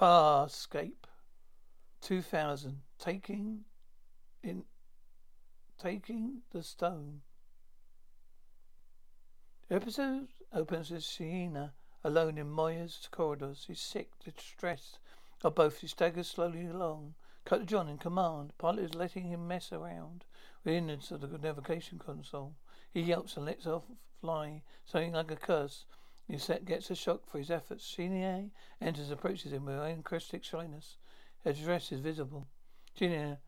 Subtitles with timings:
[0.00, 1.04] Farscape
[2.00, 3.60] 2000 taking
[4.42, 4.64] in
[5.78, 7.20] taking the stone.
[9.68, 11.72] The episode opens with Sheena
[12.02, 13.66] alone in Moya's corridors.
[13.68, 15.00] He's sick, distressed
[15.44, 15.82] of both.
[15.82, 17.12] He staggers slowly along.
[17.44, 18.54] Cut John in command.
[18.56, 20.24] Pilot is letting him mess around
[20.64, 22.54] with innards of the navigation console.
[22.90, 23.84] He yelps and lets off
[24.22, 25.84] fly, something like a curse.
[26.30, 27.84] Yusette gets a shock for his efforts.
[27.84, 30.96] Sheena enters, approaches him with encrustic shyness.
[31.44, 32.46] Her dress is visible.
[32.96, 33.38] Sheena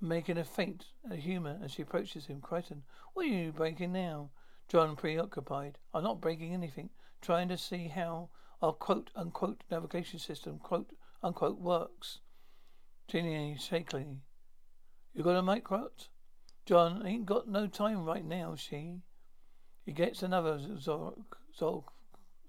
[0.00, 2.40] making a feint at humour as she approaches him.
[2.40, 4.30] Crichton, what are you breaking now?
[4.68, 5.78] John, preoccupied.
[5.92, 6.90] I'm not breaking anything.
[7.20, 8.28] Trying to see how
[8.62, 10.92] our quote unquote navigation system quote
[11.24, 12.20] unquote works.
[13.08, 14.20] Ginny shakily.
[15.12, 16.06] You got a microt?
[16.66, 19.00] John ain't got no time right now, she.
[19.84, 21.24] He gets another Zork
[21.58, 21.84] Zork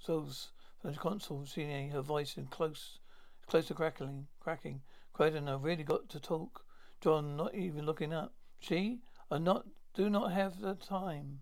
[0.05, 0.47] Zos
[0.81, 2.99] from the console, seeing her voice in close
[3.47, 4.81] close to crackling cracking.
[5.13, 6.63] Crichton, I've really got to talk.
[7.01, 8.33] John not even looking up.
[8.59, 8.99] She?
[9.31, 11.41] I not do not have the time.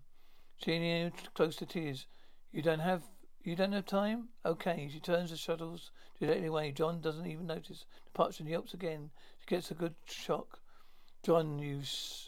[0.56, 2.06] She close to tears.
[2.50, 3.02] You don't have
[3.44, 4.28] you don't have time?
[4.44, 4.88] Okay.
[4.92, 6.72] She turns the shuttles directly away.
[6.72, 7.84] John doesn't even notice.
[8.06, 9.10] Departure and yelps again.
[9.40, 10.60] She gets a good shock.
[11.22, 11.82] John, you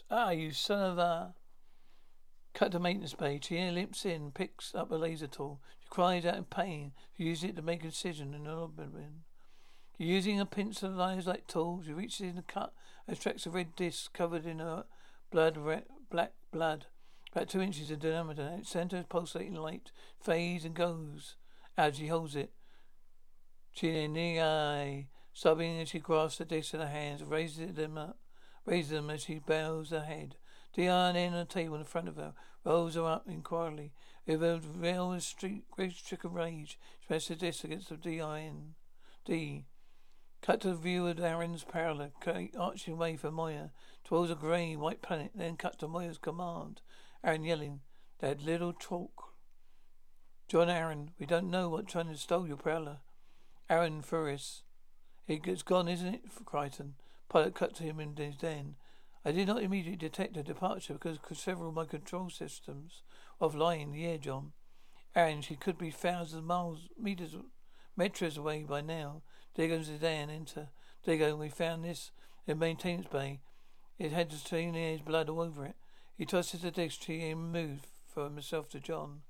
[0.09, 1.33] ah, you son of a
[2.53, 3.39] Cut to maintenance bay.
[3.41, 5.61] She limps in, picks up a laser tool.
[5.81, 6.91] She cries out in pain.
[7.17, 9.23] She uses it to make a incision in the abdomen.
[9.97, 12.73] Using a pincer like tool, she reaches in the cut
[13.07, 14.85] extracts a red disc covered in a
[15.31, 16.87] blood, red, black blood.
[17.31, 18.55] About two inches in diameter.
[18.57, 21.35] Its center pulsating light fades and goes
[21.77, 22.51] as she holds it.
[23.75, 28.17] Chinei, sobbing as she grasps the disc in her hands, raises them up,
[28.65, 30.35] raises them as she bows her head.
[30.75, 32.33] Diane in on the table in front of her,
[32.63, 33.91] rolls her up inquiringly.
[34.25, 36.77] With a real street, great stricken rage,
[37.07, 38.75] the disc against the D-I-N.
[39.25, 39.65] D.
[40.41, 42.11] Cut to the view of Aeryn's parallel,
[42.57, 43.71] arching way for Moya
[44.03, 46.81] towards a grey white planet, then cut to Moya's command.
[47.23, 47.81] Aeryn yelling,
[48.19, 49.33] that little talk.
[50.47, 52.97] John Aeryn, we don't know what Chiana stole your prowler.
[53.69, 54.63] Aeryn furious.
[55.27, 56.95] It's gone, isn't it, For Crichton?
[57.29, 58.75] Pilot cut to him in his den.
[59.23, 63.03] I did not immediately detect a departure because several of my control systems
[63.39, 64.53] offline in the air, John.
[65.15, 67.35] Aeryn, she could be thousands of miles, meters,
[67.95, 69.21] meters away by now.
[69.55, 70.69] There goes the and enter.
[71.03, 72.11] There we found this
[72.47, 73.41] in maintenance bay.
[73.99, 74.31] It had
[74.75, 75.75] air's blood all over it.
[76.17, 79.21] He tosses the disc to and moves for himself to John.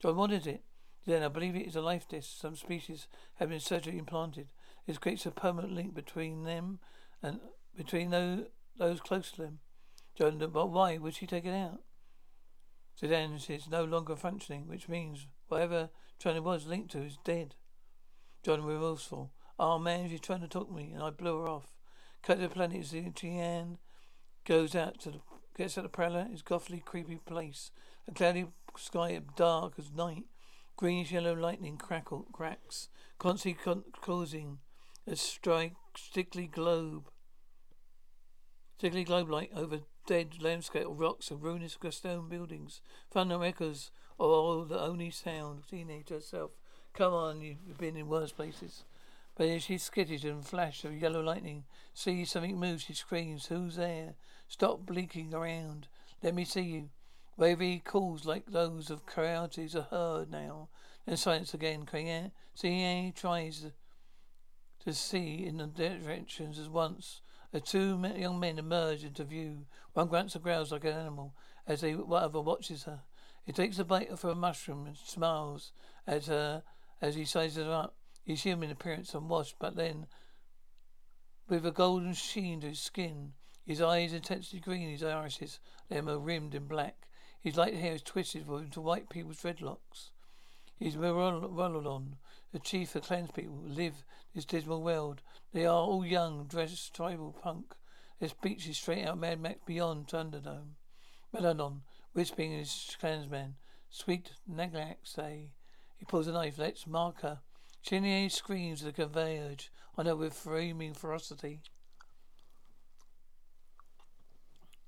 [0.00, 0.62] John, what is it?
[1.06, 2.40] Then I believe it is a life disc.
[2.40, 3.06] Some species
[3.36, 4.48] have been surgically implanted.
[4.86, 6.80] This creates a permanent link between them
[7.22, 7.40] and
[7.76, 8.46] between those
[8.78, 9.58] those close to them.
[10.16, 11.80] John, but why would she take it out?
[12.94, 15.90] Sedan is no longer functioning, which means whatever
[16.22, 17.54] Chiana was linked to is dead.
[18.42, 19.32] John remorseful.
[19.58, 21.72] Oh man, she's trying to talk to me and I blew her off.
[22.22, 23.78] Cut the planet Tian
[24.44, 25.20] goes out to the
[25.56, 27.70] Gets at the prowler is gothly, creepy place.
[28.06, 30.24] A cloudy sky dark as night.
[30.76, 34.58] Greenish yellow lightning crackle cracks, constantly con- causing
[35.06, 37.08] a strike stickly globe.
[38.78, 42.82] Stickly globe light over dead landscape of rocks and ruinous stone buildings.
[43.10, 45.62] Thunder echoes of all the only sound.
[45.70, 46.50] Teenage herself.
[46.92, 48.84] Come on, you've been in worse places.
[49.34, 51.64] But as she skitters and flash of yellow lightning,
[51.94, 54.14] sees something move, she screams, Who's there?
[54.46, 55.88] Stop blinking around.
[56.22, 56.90] Let me see you.
[57.38, 60.68] Wavy calls like those of coyotes are heard now.
[61.06, 61.86] Then silence again.
[61.86, 63.66] Coyote CA tries
[64.84, 67.22] to see in the directions as once.
[67.56, 69.64] The two young men emerge into view.
[69.94, 71.34] One grunts and growls like an animal
[71.66, 73.00] as the other watches her.
[73.46, 75.72] He takes a bite of her mushroom and smiles
[76.06, 76.64] at her
[77.00, 77.96] as he sizes her up.
[78.22, 80.06] He's human appearance and washed, but then
[81.48, 83.32] with a golden sheen to his skin.
[83.64, 85.58] His eyes intensely green, his irises,
[85.88, 87.08] them are rimmed in black.
[87.40, 90.10] His light hair is twisted into white people's dreadlocks.
[90.78, 92.16] He's Merolon,
[92.52, 94.04] the chief of clans people who live
[94.34, 95.22] this dismal world.
[95.52, 97.74] They are all young, dressed tribal punk.
[98.18, 100.76] Their speech is straight out Mad Max beyond Thunderdome.
[101.34, 101.80] Melanon,
[102.12, 103.56] whispering his clansman,
[103.90, 105.50] sweet Naglak say.
[105.96, 107.40] He pulls a knife, lets mark her.
[107.82, 111.60] Chenier screams the converge on her with framing ferocity.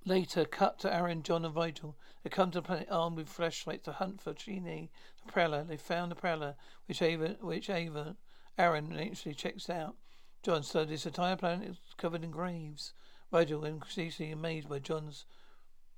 [0.04, 1.96] Later, cut to Aeryn, John, and Vigil.
[2.22, 4.90] They come to the planet armed with flashlights to hunt for Chini,
[5.28, 5.64] the Prowler.
[5.64, 8.16] They found the Prowler, which Ava, which Ava,
[8.58, 9.96] Aeryn eventually checks out.
[10.42, 12.92] John, so this entire planet is covered in graves.
[13.32, 15.24] Vigil, increasingly amazed by John's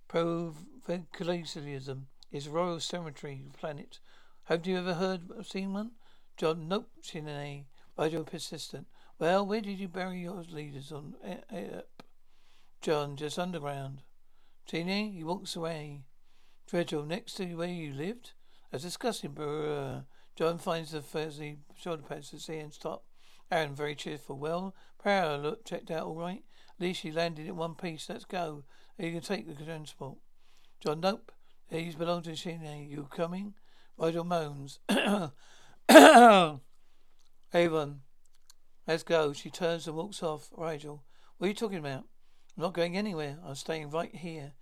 [0.09, 4.01] provincialism, is royal cemetery planet.
[4.45, 5.93] Have you ever heard of seen one?
[6.37, 7.67] John, nope, Chini.
[7.97, 8.89] Vigil, persistent.
[9.19, 11.83] Well, where did you bury your leaders on uh,
[12.81, 14.03] John, just underground.
[14.67, 16.01] Teeny, he walks away.
[16.71, 18.33] Vigil, next to where you lived?
[18.71, 19.69] That's disgusting, brr.
[19.69, 20.01] Uh,
[20.37, 23.05] John finds the fuzzy shoulder pads to see and stop.
[23.51, 24.39] Aeryn, very cheerful.
[24.39, 26.45] Well, Power, look, checked out all right.
[26.79, 28.09] At least she landed in one piece.
[28.09, 28.65] Let's go.
[28.97, 30.19] You can take the transport.
[30.81, 31.33] John, nope.
[31.71, 32.89] These belong to Sheeny.
[32.89, 33.55] You coming?
[33.99, 34.79] Rygel moans.
[37.53, 38.01] Avon,
[38.87, 39.33] let's go.
[39.33, 40.51] She turns and walks off.
[40.57, 41.01] Rygel,
[41.39, 42.05] what are you talking about?
[42.57, 43.39] I'm not going anywhere.
[43.45, 44.53] I'm staying right here.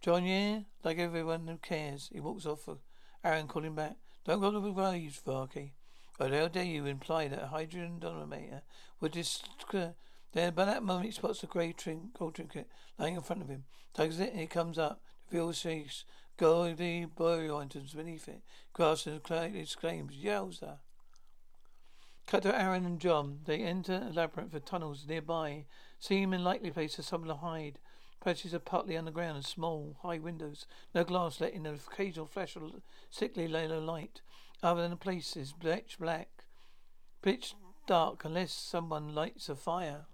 [0.00, 0.60] John, yeah?
[0.82, 2.10] Like everyone who cares.
[2.12, 2.68] He walks off.
[3.24, 3.96] Aeryn calling back.
[4.24, 5.72] Don't go to the graves, Varky.
[6.20, 8.62] Oh, how dare you imply that a Hynerian Dominar
[9.00, 9.42] would dis...
[10.32, 13.48] Then, by that moment, he spots a grey trin- gold trinket lying in front of
[13.48, 13.64] him.
[13.94, 15.02] Takes it and he comes up.
[15.30, 16.04] The face.
[16.36, 18.42] Goldy burial items beneath it.
[18.72, 20.78] Grasps and exclaims, Yowza!
[22.26, 23.40] Cut to Aeryn and John.
[23.44, 25.66] They enter a labyrinth of tunnels nearby
[26.02, 27.78] Seem in likely place for someone to hide.
[28.22, 30.66] Patches are partly underground and small, high windows.
[30.94, 32.62] No glass letting an occasional flash of
[33.10, 34.20] sickly yellow light.
[34.62, 36.44] Other than the place is pitch black.
[37.20, 37.56] Pitch
[37.88, 40.06] dark unless someone lights a fire.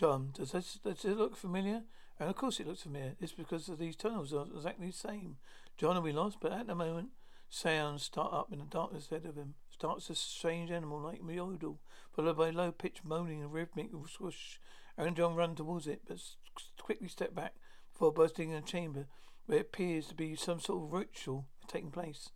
[0.00, 1.82] John, does, this, does it look familiar?
[2.18, 3.16] And of course it looks familiar.
[3.20, 5.36] It's because of these tunnels are exactly the same.
[5.76, 7.10] John will be lost, but at the moment,
[7.50, 9.56] sounds start up in the darkness ahead of him.
[9.70, 11.80] Starts a strange animal like yodel,
[12.16, 14.56] followed by low pitched moaning and rhythmic swoosh.
[14.98, 16.16] Aeryn John run towards it, but
[16.80, 17.56] quickly step back
[17.92, 19.04] before bursting in a chamber
[19.44, 22.30] where it appears to be some sort of ritual taking place.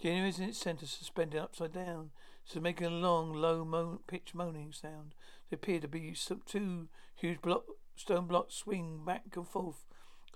[0.00, 2.12] Jenny is in its centre, suspended upside down,
[2.46, 5.14] so making a long, low, mo- pitched moaning sound.
[5.50, 7.64] There appear to be some two huge block,
[7.96, 9.84] stone blocks swing back and forth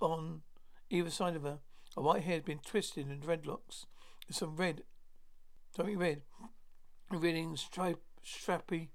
[0.01, 0.43] on
[0.91, 1.61] either side of her.
[1.95, 3.87] Her white hair has been twisted in dreadlocks.
[4.31, 4.83] Some red,
[5.75, 6.23] something red,
[7.11, 8.89] revealing stripe, strappy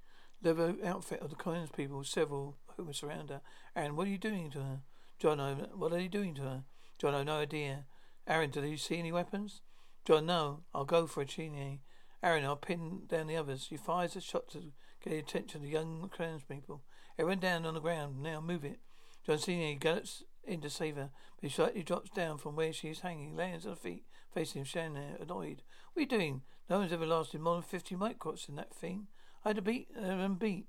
[0.44, 3.42] leather outfit of the Collins people, several who were surround her.
[3.74, 4.82] And what are you doing to her?
[5.20, 5.40] John,
[5.74, 6.64] what are you doing to her?
[6.98, 7.86] John, I no idea.
[8.28, 9.62] Aeryn, do you see any weapons?
[10.06, 10.64] John, no.
[10.74, 11.82] I'll go for a chini.
[12.22, 13.68] Aeryn, I'll pin down the others.
[13.70, 14.74] He fires a shot to
[15.04, 16.82] the attention of the young cranes people.
[17.18, 18.22] Everyone down on the ground.
[18.22, 18.80] Now move it.
[19.26, 22.90] John Senior gallops in to save her, but he slightly drops down from where she
[22.90, 25.62] is hanging, lands on her feet, facing him, there, annoyed.
[25.94, 26.42] What are you doing?
[26.70, 29.08] No one's ever lasted more than fifty microts in that thing.
[29.44, 30.68] I had to beat uh, and beat.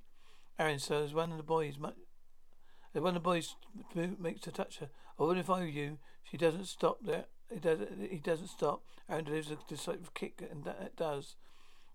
[0.59, 1.95] Aeryn, says, one of the boys, one
[2.93, 3.55] of the boys
[3.95, 4.91] makes to touch her.
[5.19, 5.99] I wonder if I were you.
[6.25, 7.25] She doesn't stop there.
[7.51, 8.11] He doesn't.
[8.11, 8.83] He doesn't stop.
[9.11, 11.37] Aeryn delivers a decisive kick, and that does.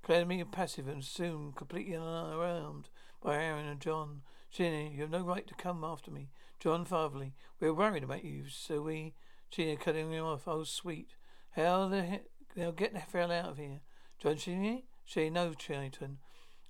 [0.06, 2.90] Claiming passive and soon completely unarmed
[3.24, 4.22] by Aeryn and John.
[4.52, 6.30] Shinny, you have no right to come after me.
[6.60, 9.16] John Fatherly, we're worried about you, so we.
[9.50, 10.48] Shinny cutting him off.
[10.48, 11.16] Oh, sweet.
[11.56, 12.26] How the heck?
[12.56, 13.82] Now get the hell out of here.
[14.20, 14.86] John Shinny?
[15.06, 16.20] She, no, Chayton.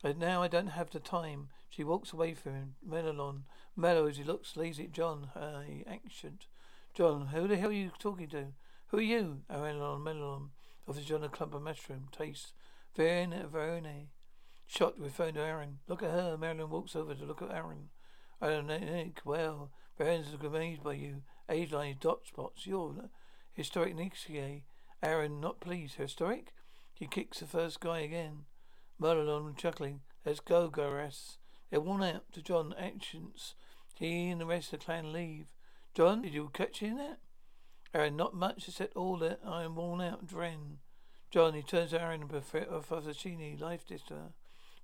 [0.02, 1.50] But uh, now I don't have the time.
[1.70, 3.44] She walks away from him, Melon.
[3.76, 6.48] Mellow as he looks lazy at John, her ancient.
[6.94, 8.54] John, who the hell are you talking to?
[8.88, 9.42] Who are you?
[9.50, 10.52] Melon, Melon.
[10.88, 12.08] Offers John a clump of mushroom.
[12.18, 12.54] Taste.
[12.96, 14.08] Verona, Verona.
[14.68, 15.76] Shot with phone to Aeryn.
[15.88, 16.38] Look at her.
[16.38, 17.90] Marilyn walks over to look at Aeryn.
[18.42, 19.22] I don't think.
[19.26, 21.24] Well, Baron's amazed by you.
[21.50, 22.66] Age line dot spots.
[22.66, 23.10] You're
[23.54, 24.64] historic Nixier.
[25.04, 25.96] Aeryn, not pleased.
[25.96, 26.54] Historic?
[26.94, 28.46] He kicks the first guy again.
[28.98, 30.02] Merlin chuckling.
[30.26, 31.38] Let's go, Garas.
[31.70, 33.56] They're worn out to John Ancients.
[33.94, 35.48] He and the rest of the clan leave.
[35.94, 37.20] John, did you catch in that?
[37.94, 40.80] Aeryn, not much except all that I am worn out, Dren.
[41.36, 44.30] John, he turns to Aeryn and Professor Cheney, life to her.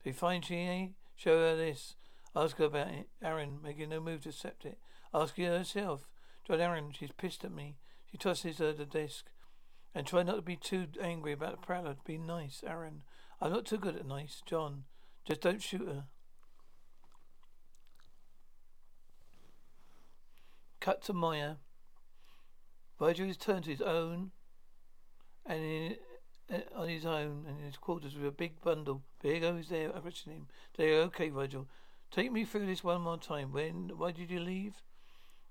[0.03, 1.95] You find Cheney, show her this.
[2.35, 3.07] Ask her about it.
[3.23, 4.77] Aeryn, making no move to accept it.
[5.13, 6.09] Ask her herself.
[6.45, 7.77] John Aeryn, she's pissed at me.
[8.11, 9.27] She tosses her the desk.
[9.95, 11.95] And try not to be too angry about the prowler.
[12.05, 13.03] Be nice, Aeryn.
[13.39, 14.83] I'm not too good at nice, John.
[15.25, 16.03] Just don't shoot her.
[20.81, 21.59] Cut to Moya.
[22.99, 24.31] Virgil has turned to his own
[25.45, 25.95] and in, uh,
[26.51, 29.01] Uh, on his own in his quarters with a big bundle.
[29.21, 30.47] D'Argo is there questioning him.
[30.75, 31.67] D'Argo, okay, Virgil.
[32.09, 33.53] Take me through this one more time.
[33.53, 34.73] When why did you leave?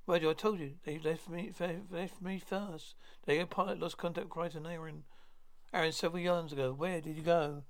[0.07, 1.53] Virgil, I told you, they left me
[1.91, 2.97] left me first.
[3.27, 5.03] D'Argo pilot lost contact with Crichton Aeryn.
[5.73, 6.75] Aeryn several yards ago.
[6.75, 7.63] Where did you go?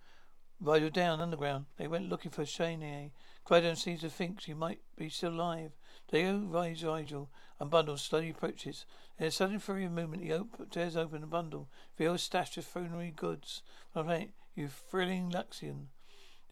[0.61, 1.67] Virgil down underground.
[1.77, 3.13] They went looking for Shania.
[3.45, 5.71] Crichton seems to think she might be still alive.
[6.11, 7.29] D'Argo rises Rygel
[7.61, 8.85] and bundles slowly approaches.
[9.19, 12.65] In a sudden flurry of movement, he op- tears open the bundle, reveals stash of
[12.65, 13.63] funerary goods.
[13.95, 15.87] You thrilling Luxan.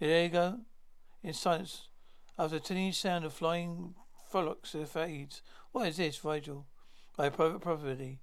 [0.00, 0.60] D'Argo,
[1.22, 1.88] in silence,
[2.38, 3.94] after a tinny sound of flying
[4.30, 5.42] frolics fades.
[5.72, 6.64] What is this, Rygel?
[7.16, 8.20] My private property.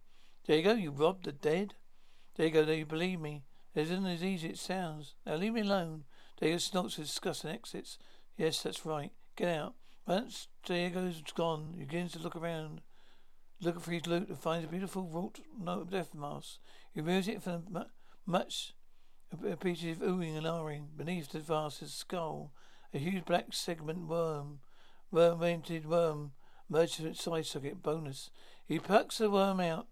[0.47, 1.73] D'Argo, you robbed the dead?
[2.35, 3.43] D'Argo, do you believe me?
[3.73, 5.15] It isn't as easy as it sounds.
[5.25, 6.05] Now leave me alone.
[6.39, 7.97] D'Argo snorts with disgust and exits.
[8.37, 9.11] Yes, that's right.
[9.35, 9.73] Get out.
[10.07, 12.81] Once D'Argo's gone, he begins to look around,
[13.59, 16.59] looking for his loot and finds a beautiful wrought note death mask.
[16.93, 17.65] He removes it from
[18.25, 18.73] much
[19.59, 20.95] pieces of oohing and ahhing.
[20.95, 22.53] Beneath the vast skull,
[22.93, 24.59] a huge black segment worm,
[25.11, 26.33] worm-vented worm,
[26.69, 27.81] merged from its side socket.
[27.81, 28.29] Bonus.
[28.65, 29.87] He plucks the worm out.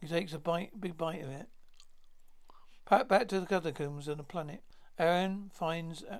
[0.00, 1.48] He takes a bite, big bite of it.
[2.86, 4.62] Pat back to the catacombs on the planet.
[4.98, 6.18] Aeryn finds uh,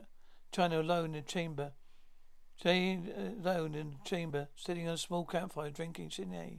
[0.52, 1.72] Chiana alone in a chamber.
[2.58, 6.58] Staying uh, alone in the chamber, sitting on a small campfire, drinking Chine.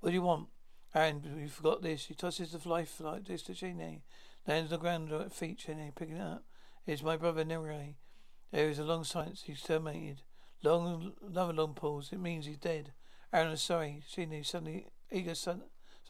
[0.00, 0.48] What do you want?
[0.94, 2.06] And we forgot this.
[2.06, 4.00] He tosses the life like this to Chine.
[4.48, 6.44] Lands on the ground at feet, Chine, picking it up.
[6.86, 7.96] It's my brother Nerri.
[8.52, 9.42] There is a long silence.
[9.44, 10.22] He's terminated.
[10.62, 12.08] Long, another long pause.
[12.10, 12.92] It means he's dead.
[13.34, 14.02] Aeryn is sorry.
[14.10, 15.60] Chine suddenly eager, so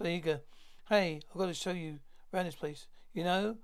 [0.04, 0.42] eager.
[0.88, 1.98] Hey, I've got to show you
[2.32, 2.86] around this place.
[3.12, 3.56] You know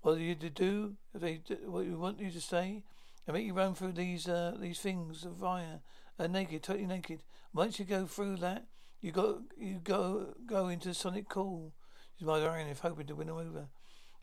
[0.00, 0.94] what you to do?
[1.14, 2.82] They, what you want you to say?
[3.28, 5.80] I make you run through these uh, these things of fire,
[6.18, 7.22] uh, naked, totally naked.
[7.52, 8.64] Once you go through that,
[9.02, 11.74] you go you go go into Sonic Cool.
[12.18, 13.68] She's my if hoping to win him over.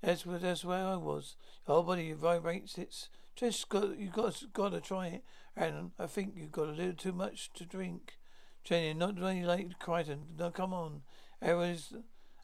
[0.02, 1.36] That's where that's where I was.
[1.68, 2.80] Your whole body vibrates.
[2.80, 5.24] It's just got you got got to try it.
[5.56, 8.18] And I think you've got a little too much to drink.
[8.64, 10.24] Jenny, not really late, Crichton.
[10.38, 11.04] No, come on.
[11.44, 11.94] Everybody's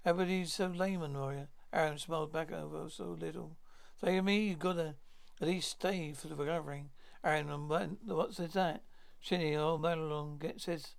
[0.05, 1.47] everybody's so lame warrior.
[1.73, 3.57] Aeryn smiled back over so little.
[3.99, 4.95] Say to me, you gotta
[5.41, 6.89] at least stay for the recovering.
[7.25, 8.83] Aeryn, what says that?
[9.19, 10.95] Shinny, old Madelon get says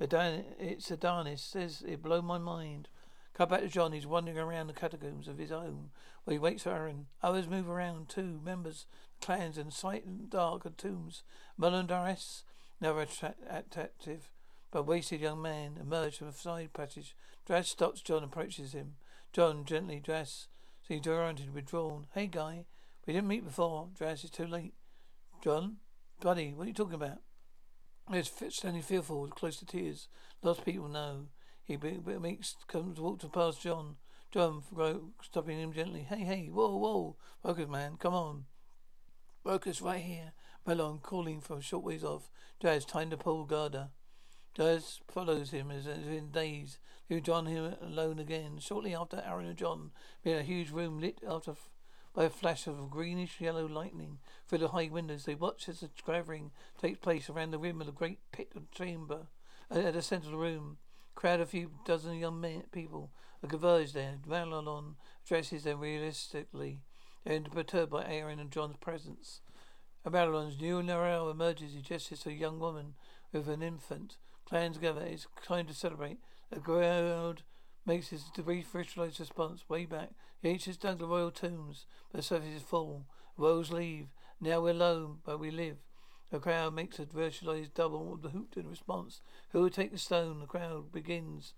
[0.00, 2.88] it's Adonis says it blow my mind.
[3.34, 3.92] Come back to John.
[3.92, 5.90] He's wandering around the catacombs of his home,
[6.24, 7.04] where he waits for Aeryn.
[7.22, 8.40] Others move around too.
[8.44, 8.86] Members,
[9.20, 11.22] clans, and sight and dark and tombs.
[11.58, 12.42] Melandaris,
[12.80, 13.06] never
[13.48, 14.28] attractive,
[14.70, 17.14] but wasted young man, emerged from a side passage.
[17.46, 18.96] Dras stops John, approaches him.
[19.32, 20.48] John gently Dras
[20.86, 22.06] seems oriented, withdrawn.
[22.12, 22.66] Hey, guy.
[23.06, 23.88] We didn't meet before.
[23.96, 24.74] Dras, it's too late.
[25.42, 25.78] John?
[26.20, 27.18] Buddy, what are you talking about?
[28.12, 30.08] It's standing fearful, close to tears.
[30.42, 31.26] Lots of people know.
[31.64, 33.96] He makes comes walks past John.
[34.30, 34.62] John
[35.22, 36.06] stopping him gently.
[36.08, 38.44] Hey, hey, whoa, whoa, focus, man, come on.
[39.44, 40.32] Focus right here.
[40.66, 42.30] Melon calling from a short ways off.
[42.60, 43.90] Dras time to pull Garda.
[44.54, 46.78] Dras follows him as in daze.
[47.10, 48.58] Leaving John here alone again.
[48.60, 49.90] Shortly after Aeryn and John
[50.22, 51.54] in a huge room lit after
[52.14, 55.24] by a flash of greenish yellow lightning through the high windows.
[55.24, 56.50] They watch as the gathering
[56.80, 59.28] takes place around the rim of the great pit of chamber.
[59.70, 60.78] Uh, at the centre of the room,
[61.14, 63.10] crowd a few dozen young men, people
[63.42, 64.18] are converged there.
[64.26, 66.80] Madelon addresses them realistically.
[67.24, 69.40] They're perturbed by Aeryn and John's presence.
[70.04, 71.72] Madelon's new Narelle emerges.
[71.72, 72.94] He gestures to a young woman
[73.32, 74.16] with an infant.
[74.44, 75.02] Clans together.
[75.02, 76.18] It's time to celebrate.
[76.50, 77.42] The crowd
[77.84, 80.10] makes his brief ritualized response way back.
[80.40, 83.06] He has dug the royal tombs, but the surface is full.
[83.36, 84.08] Royals leave.
[84.40, 85.78] Now we're alone, but we live.
[86.30, 89.20] The crowd makes a ritualized double of the hoot in response.
[89.50, 90.40] Who will take the stone?
[90.40, 91.54] The crowd begins,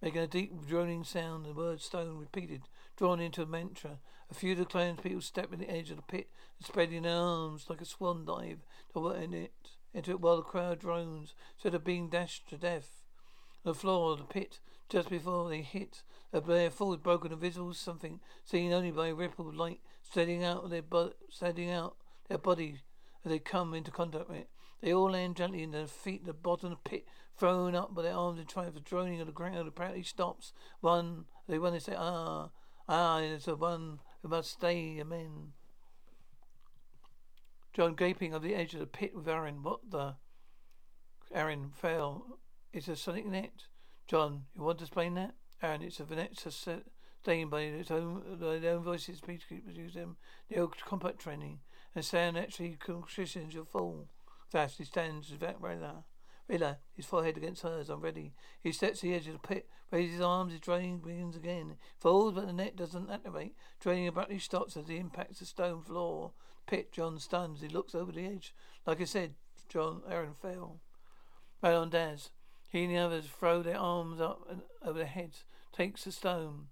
[0.00, 1.44] making a deep droning sound.
[1.44, 2.62] The word stone repeated,
[2.96, 3.98] drawn into a mantra.
[4.30, 6.28] A few of the clan's people step in the edge of the pit
[6.58, 8.60] and spreading their arms like a swan dive
[8.92, 9.52] to in it
[9.94, 13.03] into it while the crowd drones, instead of being dashed to death.
[13.64, 16.02] The floor of the pit, just before they hit,
[16.32, 20.44] a blare forward broken and visible something seen only by a ripple of light standing
[20.44, 21.96] out their bo- standing out
[22.28, 22.82] their body
[23.24, 24.50] as they come into contact with it.
[24.80, 27.06] They all land gently in their feet at the bottom of the pit,
[27.38, 28.74] thrown up by their arms in triumph.
[28.74, 30.52] The droning of the ground apparently stops.
[30.80, 32.50] One, they one they say, ah,
[32.86, 35.52] ah, it's the one who must stay, amen.
[37.72, 39.62] John gaping on the edge of the pit with Aeryn.
[39.62, 40.16] What the?
[41.34, 42.38] Aeryn fell.
[42.74, 43.52] It's a sonic net.
[44.08, 45.36] John, you want to explain that?
[45.62, 46.82] Aeryn, it's a Venezia
[47.22, 50.16] stained by its own, their own voices, speech produce them, um,
[50.48, 51.60] the old combat training,
[51.94, 54.08] and sound actually conditions your fall.
[54.50, 56.02] Fast, he stands right there.
[56.48, 57.90] Rilla, his forehead against hers.
[57.90, 58.34] I'm ready.
[58.60, 61.76] He steps the edge of the pit, raises his arms, his draining begins again.
[62.00, 63.54] Falls, but the net doesn't activate.
[63.78, 66.32] Draining abruptly stops as he impacts the stone floor.
[66.66, 67.60] Pit, John stuns.
[67.60, 68.52] He looks over the edge.
[68.84, 69.34] Like I said,
[69.68, 70.80] John, Aeryn fell.
[71.62, 72.30] Right on Das.
[72.74, 75.44] He and the others throw their arms up and over their heads.
[75.72, 76.66] Takes the stone.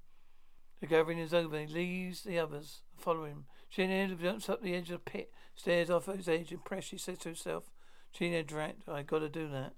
[0.81, 1.61] The gathering is over.
[1.61, 2.81] He leaves the others.
[2.99, 3.45] Follow him.
[3.73, 6.89] Sheena jumps up the edge of the pit, stares off at his edge, impressed.
[6.89, 7.71] She says to herself,
[8.13, 9.75] Gina drat, I gotta do that.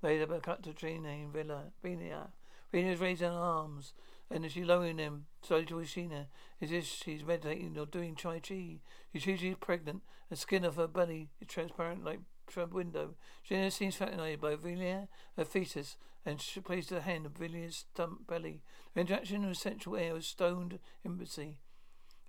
[0.00, 1.64] Later, cut to Gina in Villa.
[1.84, 2.28] Vyna.
[2.72, 3.92] Vyna's raising her arms,
[4.30, 6.28] and she's lowering them slowly to Sheena,
[6.62, 8.80] as if she's meditating or doing Tai Chi.
[9.14, 10.00] She's pregnant.
[10.30, 12.20] The skin of her belly is transparent like
[12.56, 13.14] a window.
[13.48, 18.26] Sheena seems fascinated by Villiers, her fetus, and she places her hand on Villier's stump
[18.26, 18.62] belly.
[18.94, 21.60] Her interaction with sensual air of stoned embassy.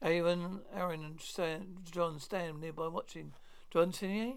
[0.03, 3.33] Aeryn, Aeryn and Stan, John stand nearby watching.
[3.69, 4.35] John Sinier?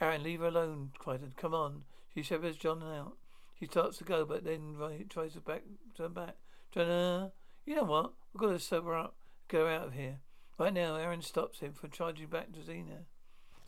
[0.00, 1.84] Aeryn, leave her alone, cried Come on.
[2.12, 3.16] She shepherds John out.
[3.58, 5.62] She starts to go, but then right, tries to back,
[5.96, 6.36] turn back.
[6.72, 7.28] John, uh,
[7.64, 8.12] you know what?
[8.32, 9.14] We've got to sober up.
[9.48, 10.20] Go out of here.
[10.58, 13.06] Right now, Aeryn stops him from charging back to Zena.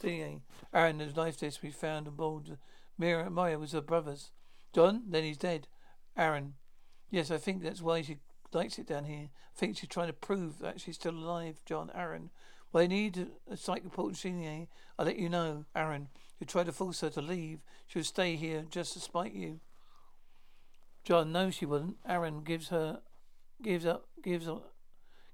[0.01, 0.41] Zena,
[0.75, 2.59] Aeryn, the knife disc we found aboard
[2.99, 4.31] Mira Maya was her brother's.
[4.73, 5.69] John, then he's dead.
[6.17, 6.53] Aeryn,
[7.11, 8.19] yes, I think that's why she
[8.53, 9.29] likes it down here.
[9.31, 11.61] I think she's trying to prove that she's still alive.
[11.65, 12.31] John, Aeryn,
[12.73, 14.67] well, I need a psych report, Senior.
[14.99, 16.07] I'll let you know, Aeryn.
[16.39, 17.61] You try to force her to leave.
[17.87, 19.61] She'll stay here just to spite you.
[21.05, 22.03] John, no, she wouldn't.
[22.07, 23.01] Aeryn gives her,
[23.63, 24.73] gives up, gives up,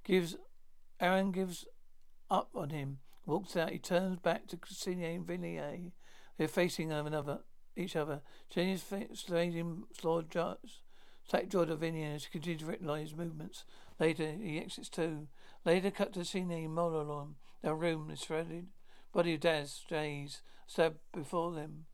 [0.05, 0.37] gives.
[1.01, 1.67] Aeryn gives
[2.31, 2.99] up on him.
[3.27, 3.71] Walks out.
[3.71, 5.93] He turns back to Senior and Villiers.
[6.39, 7.41] They're facing another,
[7.77, 8.23] each other.
[8.49, 10.81] Jenny's staying slowed jars.
[11.29, 13.65] Sack jaw as he continues to recognize his movements.
[13.99, 15.27] Later, he exits too.
[15.65, 17.35] Later, cut to Cine Mololon.
[17.63, 18.69] Their room is shredded.
[19.13, 21.87] Body of Das, Jays, stabbed before them.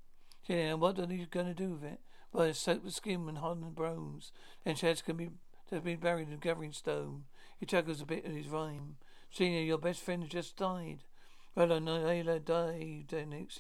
[0.46, 2.00] Yeah, and what are you going to do with it?
[2.32, 4.32] Well, it's soaked with skin and hardened bones.
[4.64, 5.30] Then Chaz can be
[5.70, 7.24] to be buried in gathering stone.
[7.58, 8.96] He chuckles a bit in his rhyme.
[9.30, 11.04] Senior, your best friend has just died.
[11.54, 12.06] Well, I know
[12.38, 13.04] died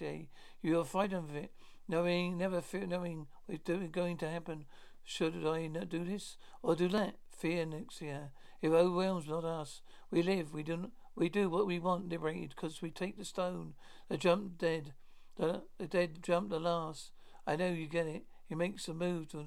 [0.00, 0.26] year.
[0.62, 1.52] You are frightened of it,
[1.86, 4.64] knowing, never fear, knowing what's going to happen.
[5.04, 7.16] Should I not do this or do that?
[7.30, 8.30] Fear next year.
[8.62, 9.82] It overwhelms not us.
[10.10, 10.54] We live.
[10.54, 10.90] We do.
[11.16, 12.08] We do what we want.
[12.08, 13.74] Liberated because we take the stone.
[14.08, 14.94] The jump dead.
[15.36, 17.10] The, the dead jump the last.
[17.46, 18.24] I know you get it.
[18.46, 19.44] He makes a move to.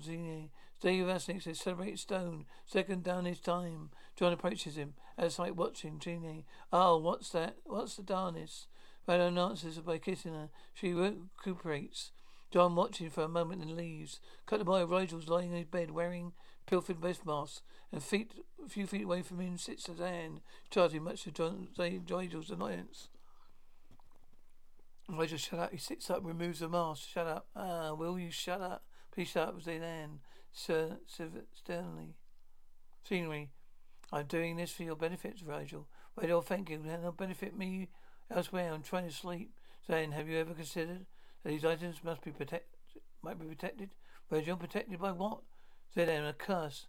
[0.83, 2.45] With us next celebrate stone.
[2.65, 3.89] Second down his time.
[4.15, 4.93] John approaches him.
[5.17, 6.45] As like watching Genie.
[6.71, 7.55] Oh, what's that?
[7.63, 8.67] What's the darnest?
[9.07, 10.49] Valon answers by kissing her.
[10.73, 12.11] She recuperates.
[12.51, 14.19] John watching for a moment and leaves.
[14.45, 16.33] Cut the boy Rygel's lying in his bed wearing
[16.65, 17.61] pilfered breast mask,
[17.91, 18.31] and feet
[18.63, 23.09] a few feet away from him sits Suzanne, charging much to John Rygel's annoyance.
[25.09, 25.71] Rygel, shut up.
[25.71, 27.07] He sits up, removes the mask.
[27.07, 27.47] Shut up.
[27.55, 28.83] Ah, will you shut up?
[29.11, 30.19] Please shut up, Zaylan.
[30.57, 32.15] Sir, sternly.
[33.03, 33.49] Scenery.
[34.11, 35.85] I'm doing this for your benefit, Rygel.
[36.17, 36.81] Rygel, thank you.
[36.91, 37.89] It'll benefit me
[38.31, 38.71] elsewhere.
[38.73, 39.51] I'm trying to sleep.
[39.85, 41.05] Zane, have you ever considered
[41.43, 42.79] that these items must be protected,
[43.21, 43.89] might be protected.
[44.29, 45.41] Virgil, protected by what?
[45.93, 46.87] Said then a curse.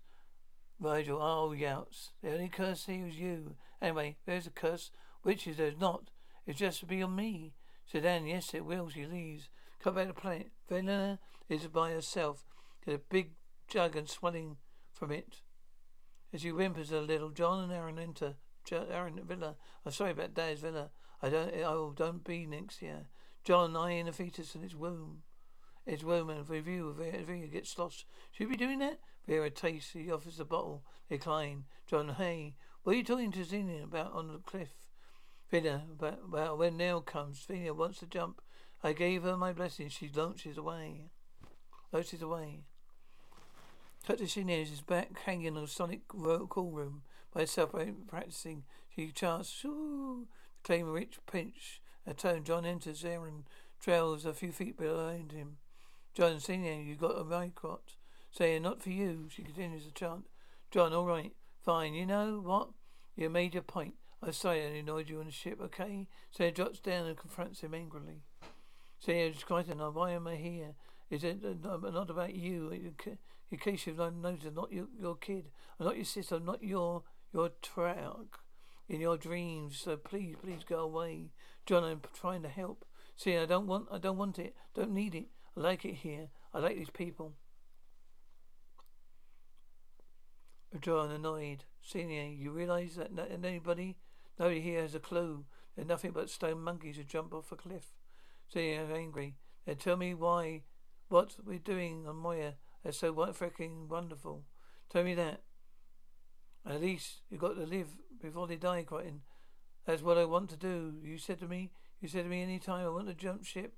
[0.80, 2.12] Virgil, oh, youts.
[2.22, 3.56] The only curse here is you.
[3.82, 4.90] Anyway, there's a curse.
[5.22, 6.10] Which is there's not.
[6.46, 7.52] It's just to be on me.
[7.84, 8.88] Said Anne, yes, it will.
[8.88, 9.48] She leaves.
[9.82, 10.52] Come back to planet.
[10.68, 12.44] Vanilla is by herself.
[12.84, 13.32] There's a big
[13.68, 14.56] jug and swelling
[14.92, 15.40] from it.
[16.32, 18.36] As she whimpers a little, John and Aeryn enter.
[18.70, 19.56] Aeryn Villa.
[19.84, 20.90] I'm sorry about Dad's Villa.
[21.22, 21.54] I don't.
[21.54, 21.92] I will.
[21.92, 23.08] Don't be next year.
[23.44, 25.22] John eyeing a fetus in its womb.
[25.86, 28.06] Its womb and review of Vera gets lost.
[28.32, 28.98] Should we be doing that?
[29.26, 29.92] Vera tastes.
[29.92, 30.84] He offers the bottle.
[31.08, 31.64] Decline.
[31.86, 34.70] John, hey, what are you talking to Xenia about on the cliff?
[35.48, 37.44] Vera, about, when Nell comes.
[37.46, 38.42] Xenia wants to jump.
[38.82, 39.88] I gave her my blessing.
[39.88, 41.10] She launches away.
[41.92, 42.64] Launches away.
[44.06, 47.02] To his back hanging on sonic cool room
[47.34, 47.74] by herself
[48.06, 48.64] practicing.
[48.94, 50.28] She chants, ooh,
[50.62, 53.42] claim a rich pinch a tone, John enters Aeryn
[53.80, 55.56] trails a few feet behind him.
[56.14, 57.96] John, Senior, you got a microt.
[58.30, 60.26] Saying, not for you, she continues to chant.
[60.70, 61.32] John, all right,
[61.64, 61.94] fine.
[61.94, 62.68] You know what?
[63.16, 63.94] You made your point.
[64.22, 66.06] I say I annoyed you on the ship, okay?
[66.30, 68.22] Senior drops down and confronts him angrily.
[69.00, 69.94] Senior is quite enough.
[69.94, 70.74] Why am I here?
[71.10, 72.70] Is it uh, not about you?
[72.72, 73.10] Uh,
[73.50, 75.50] in case you've not noticed, I'm not your, your kid.
[75.78, 76.36] I'm not your sister.
[76.36, 78.40] I'm not your your truck
[78.88, 79.78] in your dreams.
[79.78, 81.30] So please, please go away.
[81.64, 82.84] John, I'm trying to help.
[83.16, 84.54] See, I don't want, I don't want it.
[84.74, 85.26] Don't need it.
[85.56, 86.28] I like it here.
[86.52, 87.34] I like these people.
[90.80, 91.64] John, annoyed.
[91.82, 93.96] Senior, you realize that anybody,
[94.38, 95.44] nobody here has a clue.
[95.74, 97.92] They're nothing but stone monkeys who jump off a cliff.
[98.52, 99.36] Senior, angry.
[99.64, 100.62] Then tell me why,
[101.08, 104.44] what we're doing on Moya is so freaking wonderful.
[104.90, 105.42] Tell me that.
[106.68, 107.88] At least you got to live
[108.20, 109.20] before they die, Crichton.
[109.86, 110.94] That's what I want to do.
[111.02, 113.74] You said to me, you said to me any time I want to jump ship,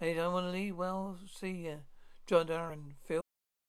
[0.00, 1.74] anytime I want to leave, well, see ya.
[2.26, 3.22] John Darren, Phil.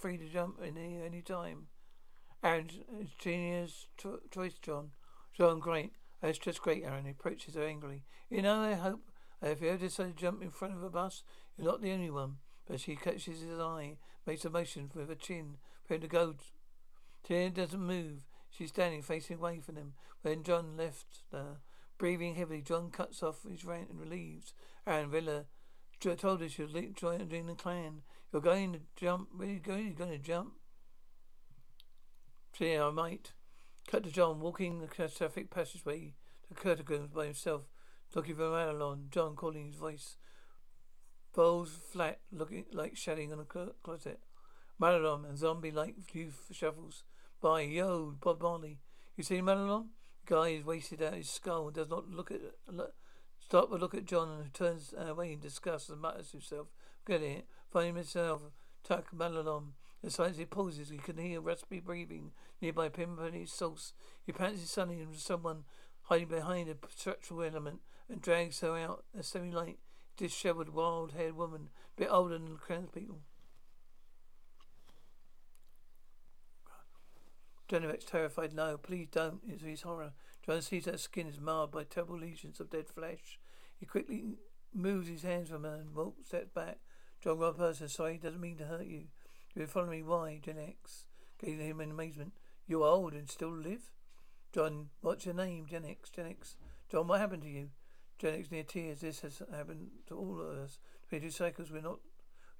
[0.00, 1.66] Free to jump in any, any time.
[2.42, 4.90] And it's genius cho- choice, John.
[5.36, 5.92] John, great.
[6.22, 7.04] That's just great, Aeryn.
[7.04, 8.04] He approaches her angrily.
[8.30, 9.00] You know, I hope
[9.42, 11.24] if you ever decide to jump in front of a bus,
[11.56, 12.36] you're not the only one.
[12.68, 16.34] But she catches his eye, makes a motion with her chin for him to go.
[17.24, 18.20] Tina doesn't move.
[18.50, 19.94] She's standing facing away from him.
[20.22, 21.58] When John left her,
[21.98, 24.54] breathing heavily, John cuts off his rant and relieves.
[24.86, 25.46] Aeryn Villa
[26.00, 28.02] told her she was joining the clan.
[28.32, 29.28] You're going to jump?
[29.36, 29.86] Where are you going?
[29.86, 30.52] You're going to jump?
[32.58, 33.32] Yeah, I might.
[33.88, 36.14] Cut to John walking the traffic passageway
[36.48, 37.62] to Catacombs by himself,
[38.14, 39.10] looking for Madelon.
[39.10, 40.16] John calling his voice.
[41.34, 44.20] Bowls flat, looking like shedding on a closet.
[44.80, 47.04] Madelon and zombie-like youth shuffles
[47.40, 47.62] by.
[47.62, 48.80] Yo, Bob Marley.
[49.16, 49.86] You see Madelon?
[50.26, 52.92] Guy is wasted out his skull and does not look at look,
[53.38, 56.68] stop to look at John and turns away in disgust and mutters to himself.
[57.06, 57.46] Get it.
[57.70, 58.42] Finding himself,
[58.82, 59.72] tuck Madelon.
[60.02, 63.92] As soon as he pauses, he can hear raspy breathing nearby Pimperney's sauce.
[64.24, 65.64] He fancies suddenly into someone
[66.02, 69.78] hiding behind a structural element and drags her out, a semi-light,
[70.16, 73.20] disheveled, wild-haired woman, a bit older than the crowd people.
[77.68, 78.54] Jennifer's terrified.
[78.54, 79.40] No, please don't.
[79.46, 80.12] is his horror.
[80.44, 83.38] John sees her skin is marred by terrible lesions of dead flesh.
[83.78, 84.38] He quickly
[84.74, 86.78] moves his hands from her and walks, steps back.
[87.22, 89.06] John Rob person, sorry, doesn't mean to hurt you.
[89.54, 90.02] You've been following me.
[90.02, 90.40] Why?
[90.42, 91.06] Gen X.
[91.40, 92.32] Gazing him in amazement.
[92.66, 93.90] You're old and still live?
[94.52, 95.66] John, what's your name?
[95.66, 96.10] Gen X.
[96.10, 96.56] Gen X.
[96.90, 97.70] John, what happened to you?
[98.18, 99.00] Gen X near tears.
[99.00, 100.78] This has happened to all of us.
[101.08, 101.70] Twenty-two cycles.
[101.70, 101.98] We're not,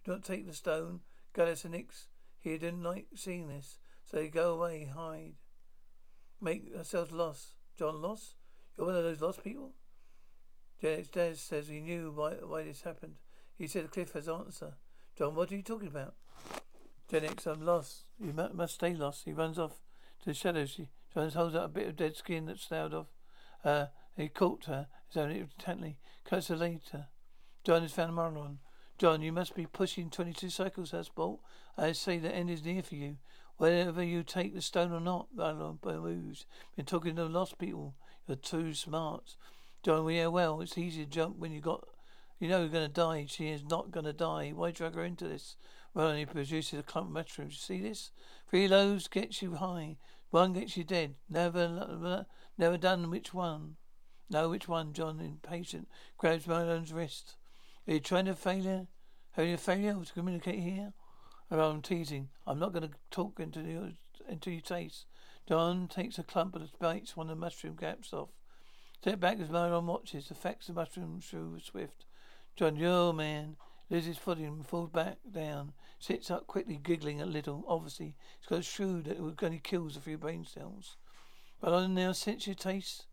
[0.07, 1.01] we don't take the stone.
[1.35, 3.79] Gallus and Nix here didn't like seeing this.
[4.05, 5.35] So they go away, hide.
[6.41, 7.55] Make ourselves lost.
[7.79, 8.35] John lost?
[8.77, 9.75] You're one of those lost people?
[10.83, 13.15] Gen X says he knew why, why this happened.
[13.59, 14.75] He said Cliff has answer.
[15.17, 16.15] John, what are you talking about?
[17.11, 18.05] Gen I'm lost.
[18.21, 19.25] You must stay lost.
[19.25, 19.81] He runs off
[20.21, 20.71] to the shadows.
[20.71, 23.09] She, John holds out a bit of dead skin that's snailed off.
[23.65, 27.07] Uh, he caught her, his own intently, cuts her later.
[27.65, 28.59] John has found Marlon.
[28.99, 31.41] John, you must be pushing 22 cycles, that's Bolt.
[31.77, 33.17] I say the end is near for you.
[33.57, 36.47] Whether you take the stone or not, Marlon moves.
[36.77, 37.97] Been talking to lost people.
[38.27, 39.37] You're too smart.
[39.83, 41.89] John, yeah, well, it's easy to jump when you got
[42.39, 43.27] you know you're going to die.
[43.29, 44.53] She is not going to die.
[44.55, 45.57] Why drag her into this?
[45.95, 47.55] Well, he produces a clump of mushrooms.
[47.55, 48.11] You see this?
[48.49, 49.97] Three loaves gets you high.
[50.31, 51.15] One gets you dead.
[51.29, 53.77] Never, never done which one?
[54.31, 54.93] No, which one?
[54.93, 57.37] John, impatient, grabs Madelon's wrist.
[57.87, 58.87] Are you trying to failure?
[59.33, 60.93] Having a failure to communicate here?
[61.51, 62.29] Oh, I'm teasing.
[62.47, 63.93] I'm not going to talk into your
[64.29, 65.07] into your taste.
[65.49, 68.29] John takes a clump of the bites one of the mushroom gaps off.
[69.01, 70.31] Step back as Madelon watches.
[70.31, 72.05] Affects the mushroom through swift.
[72.59, 73.55] John, yo, man.
[73.89, 77.65] Loses footing, falls back down, sits up quickly, giggling a little.
[77.69, 80.97] Obviously, he's got a shrew that only kills a few brain cells.
[81.61, 83.07] But I now sense your taste.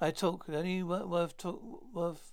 [0.00, 0.46] I talk.
[0.46, 1.60] The only worth talk,
[1.92, 2.30] worth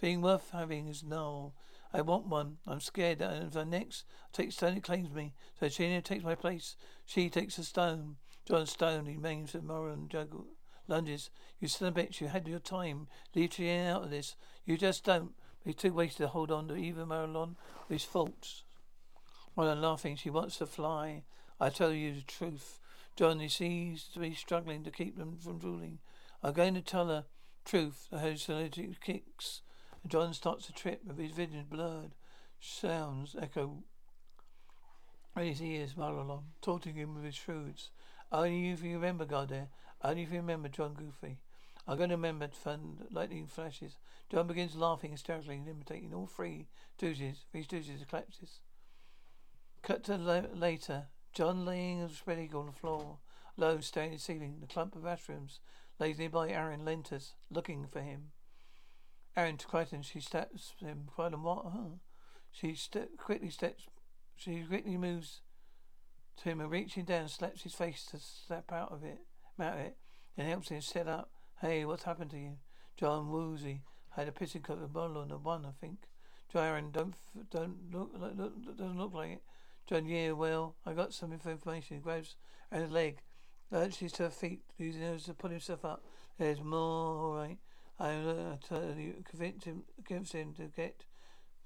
[0.00, 1.54] being worth having is no.
[1.92, 2.58] I want one.
[2.64, 5.34] I'm scared that if I next take stone, it claims me.
[5.58, 6.76] So Gina takes my place.
[7.06, 8.18] She takes a stone.
[8.46, 10.46] John Stone remains for moral and juggle
[10.88, 11.30] lunges.
[11.60, 13.08] You son of a bitch, you had your time.
[13.34, 14.36] Leave Cheyenne out of this.
[14.64, 15.32] You just don't.
[15.64, 17.56] He's too wasted to hold on to even Madelon
[17.88, 18.62] with his faults.
[19.54, 21.24] While I'm laughing, she wants to fly.
[21.60, 22.78] I tell you the truth.
[23.16, 25.98] John, he seems to be struggling to keep them from drooling.
[26.42, 27.24] I'm going to tell her
[27.64, 28.06] truth.
[28.10, 29.62] The hallucination kicks.
[30.06, 32.14] John starts to trip with his vision blurred.
[32.60, 33.82] Sounds echo
[35.38, 37.90] the ears, Marlon, taunting him with his shrewds.
[38.32, 39.68] Only if you remember, Gardner.
[40.02, 41.38] Only if you remember, John Goofy.
[41.88, 43.96] I'm going to remember fun lightning flashes.
[44.30, 46.68] John begins laughing hysterically and imitating all three
[47.00, 48.60] doozies, three doozies collapses.
[49.82, 51.06] Cut to later.
[51.32, 53.18] John laying spread eagle on the floor,
[53.56, 54.58] low, staring at the ceiling.
[54.60, 55.60] The clump of mushrooms
[55.98, 58.32] lays nearby Aeryn Lentus, looking for him.
[59.34, 61.08] Aeryn frightened, she steps him.
[61.16, 61.64] Frightened what?
[61.72, 61.96] Huh?
[62.50, 63.84] She st- quickly steps.
[64.36, 65.40] She quickly moves
[66.38, 69.20] to him and reaching down, slaps his face to snap out of it,
[69.58, 69.96] out of it,
[70.36, 71.30] and helps him sit up.
[71.60, 72.52] Hey, what's happened to you?
[72.96, 75.98] John Woozy had a pissing cup of bottle on the one, I think.
[76.54, 77.14] Aeryn, don't
[77.50, 79.42] don't look, look doesn't look like it.
[79.88, 81.96] John, yeah, well, I got some information.
[81.96, 82.36] He grabs
[82.70, 83.22] her leg,
[83.72, 86.04] lurches to her feet, using hers to pull himself up.
[86.38, 87.58] There's more, all right.
[87.98, 88.56] I uh,
[88.96, 91.06] you, convince him, convince him to get,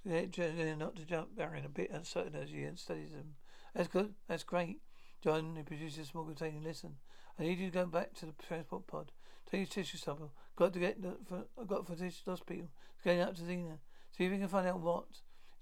[0.09, 1.37] get John not to jump.
[1.37, 3.35] Baron a bit uncertain as he studies them.
[3.74, 4.14] That's good.
[4.26, 4.81] That's great.
[5.22, 6.61] John, he produces a small container.
[6.64, 6.96] Listen,
[7.38, 9.12] I need you to go back to the transport pod.
[9.52, 10.32] Take tissue sample.
[10.56, 12.68] Got to get the, for, I got for this hospital.
[13.04, 13.80] Going up to Zena.
[14.16, 15.04] See if you can find out what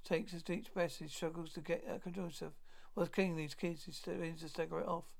[0.05, 0.99] takes his deep breath.
[0.99, 2.53] He struggles to get uh, control himself.
[2.95, 3.85] What's killing these kids?
[3.87, 5.17] He's starting to stagger it off.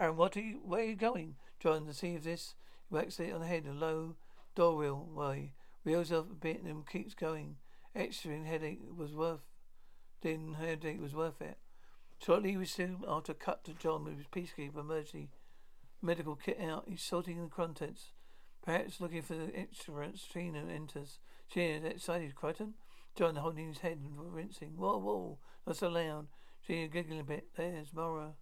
[0.00, 0.60] Aeryn, what are you?
[0.64, 1.34] Where are you going?
[1.60, 2.54] John, to see if this.
[2.88, 3.66] He whacks it on the head.
[3.66, 4.16] A low
[4.54, 5.06] door wheel.
[5.14, 5.52] way.
[5.84, 7.56] Reels up a bit and keeps going.
[7.94, 9.44] Extra in headache was worth.
[10.22, 11.58] Didn't headache was worth it.
[12.24, 15.28] Shortly he was soon after cut to John with his peacekeeper emergency
[16.04, 16.84] medical kit out.
[16.86, 18.12] He's sorting the contents.
[18.64, 20.26] Perhaps looking for the instruments.
[20.26, 21.18] Trina enters.
[21.46, 22.34] She excited.
[22.34, 22.74] Crichton?
[23.16, 24.72] John holding his head and rinsing.
[24.76, 26.26] Whoa, whoa, not so loud.
[26.66, 27.48] She giggling a bit.
[27.56, 28.32] There's Mora.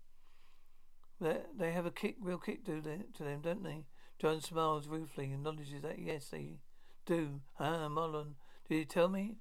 [1.21, 3.85] They, they have a kick, real kick do they, to them, don't they?
[4.19, 6.61] John smiles ruefully and acknowledges that yes, they
[7.05, 7.41] do.
[7.61, 8.35] Ah, Marlon,
[8.69, 9.37] did you tell me?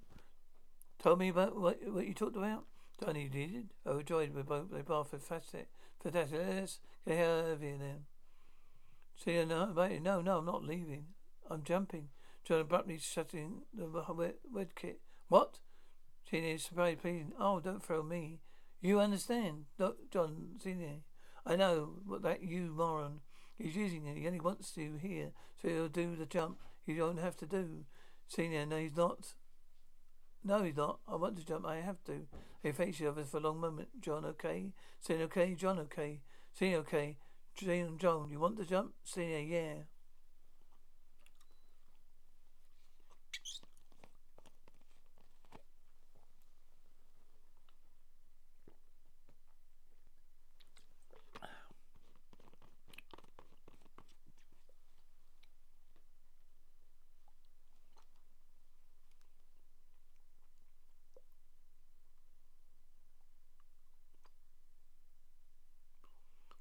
[1.02, 2.66] Tell me about what what you talked about?
[3.04, 3.70] Johnny did.
[3.88, 5.70] Overjoyed, we both they both fantastic.
[6.04, 6.40] Fantastic.
[6.40, 8.06] Let's get out of here then.
[9.24, 11.06] See, no, uh, wait, no, no, I'm not leaving.
[11.50, 12.10] I'm jumping.
[12.44, 15.00] John abruptly shutting the wet, wet kit.
[15.28, 15.60] What?
[16.28, 17.34] Senior is surprised, pleading.
[17.40, 18.40] Oh, don't throw me.
[18.82, 19.66] You understand,
[20.10, 21.02] John Senior.
[21.46, 23.20] I know what that you moron.
[23.60, 24.18] He's using it.
[24.18, 26.58] He only wants you here, so he'll do the jump.
[26.88, 27.86] You don't have to do.
[28.28, 29.34] Senior, no, he's not.
[30.44, 31.00] No, he's not.
[31.08, 31.68] I want to jump.
[31.68, 32.26] I have to.
[32.64, 34.02] They face each other for a long moment.
[34.02, 34.72] John, okay.
[35.00, 35.54] Senior, okay.
[35.54, 36.22] John, okay.
[36.54, 37.18] Senior, okay.
[37.56, 38.94] John, you want to jump?
[39.06, 39.74] Senior, yeah.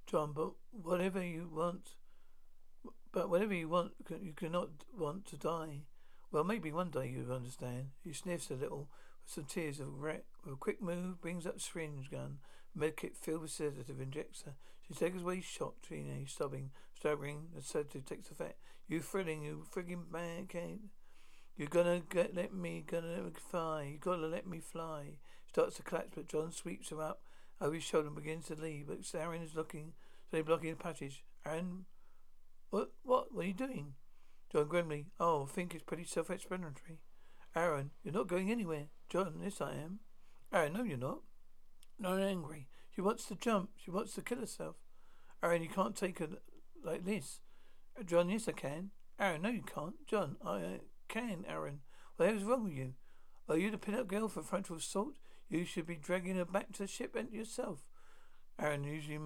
[0.06, 0.34] John,
[0.82, 1.96] whatever you want,
[3.12, 5.82] but whatever you want, you cannot want to die.
[6.32, 7.90] Well, maybe one day you'll understand.
[8.04, 8.88] He sniffs a little,
[9.24, 10.24] with some tears of regret.
[10.44, 12.38] With a quick move, brings up syringe gun.
[12.78, 14.54] Medkit filled with sedative injects her.
[14.86, 16.14] She takes away shot, Trina.
[16.18, 17.48] He's sobbing, staggering.
[17.54, 18.60] The sedative takes effect.
[18.88, 20.80] You thrilling, you frigging kid.
[21.56, 23.82] You're gonna get, let me, gonna let me fly.
[23.92, 25.16] You gotta let me fly.
[25.48, 27.22] Starts to collapse, but John sweeps her up
[27.60, 29.92] over his shoulder and begins to leave, but Aeryn is looking,
[30.30, 31.24] so blocking the passage.
[31.46, 31.84] Aeryn,
[32.70, 33.94] what, what, are you doing?
[34.52, 37.00] John grimly, oh, I think it's pretty self-explanatory.
[37.56, 38.86] Aeryn, you're not going anywhere.
[39.08, 40.00] John, yes I am.
[40.52, 41.20] Aeryn, no you're not.
[41.98, 42.68] Not angry.
[42.94, 43.70] She wants to jump.
[43.76, 44.76] She wants to kill herself.
[45.42, 46.28] Aeryn, you can't take her
[46.84, 47.40] like this.
[48.04, 48.90] John, yes I can.
[49.20, 49.94] Aeryn, no you can't.
[50.06, 51.78] John, I uh, can, Aeryn.
[52.16, 52.94] What is wrong with you?
[53.48, 55.14] Are you the pin-up girl for frontal assault?
[55.48, 57.80] You should be dragging her back to the ship and yourself.
[58.60, 59.18] Aeryn, usually,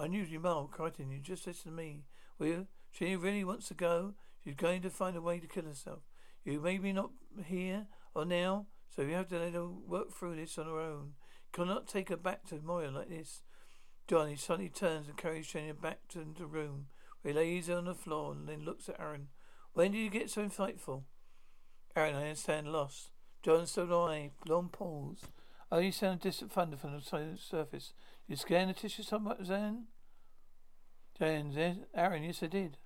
[0.00, 2.04] unusually mild, Crichton, you just listen to me.
[2.38, 2.66] Will you?
[2.90, 4.14] She really wants to go.
[4.42, 6.00] She's going to find a way to kill herself.
[6.44, 7.10] You may be not
[7.44, 11.12] here or now, so you have to let her work through this on her own.
[11.44, 13.42] You cannot take her back to Moya like this.
[14.08, 16.86] Johnny suddenly turns and carries Jenny back to the room,
[17.22, 19.26] he lays her on the floor and then looks at Aeryn.
[19.74, 21.04] When did you get so insightful?
[21.96, 23.10] Aeryn, I understand, lost.
[23.42, 25.24] John stood away, long pause.
[25.72, 27.92] Oh, you sound a distant thunder from the surface.
[28.26, 29.84] You scan the tissue somewhat, Zhaan?
[31.18, 31.52] Jan,
[31.96, 32.78] Aeryn, yes I did.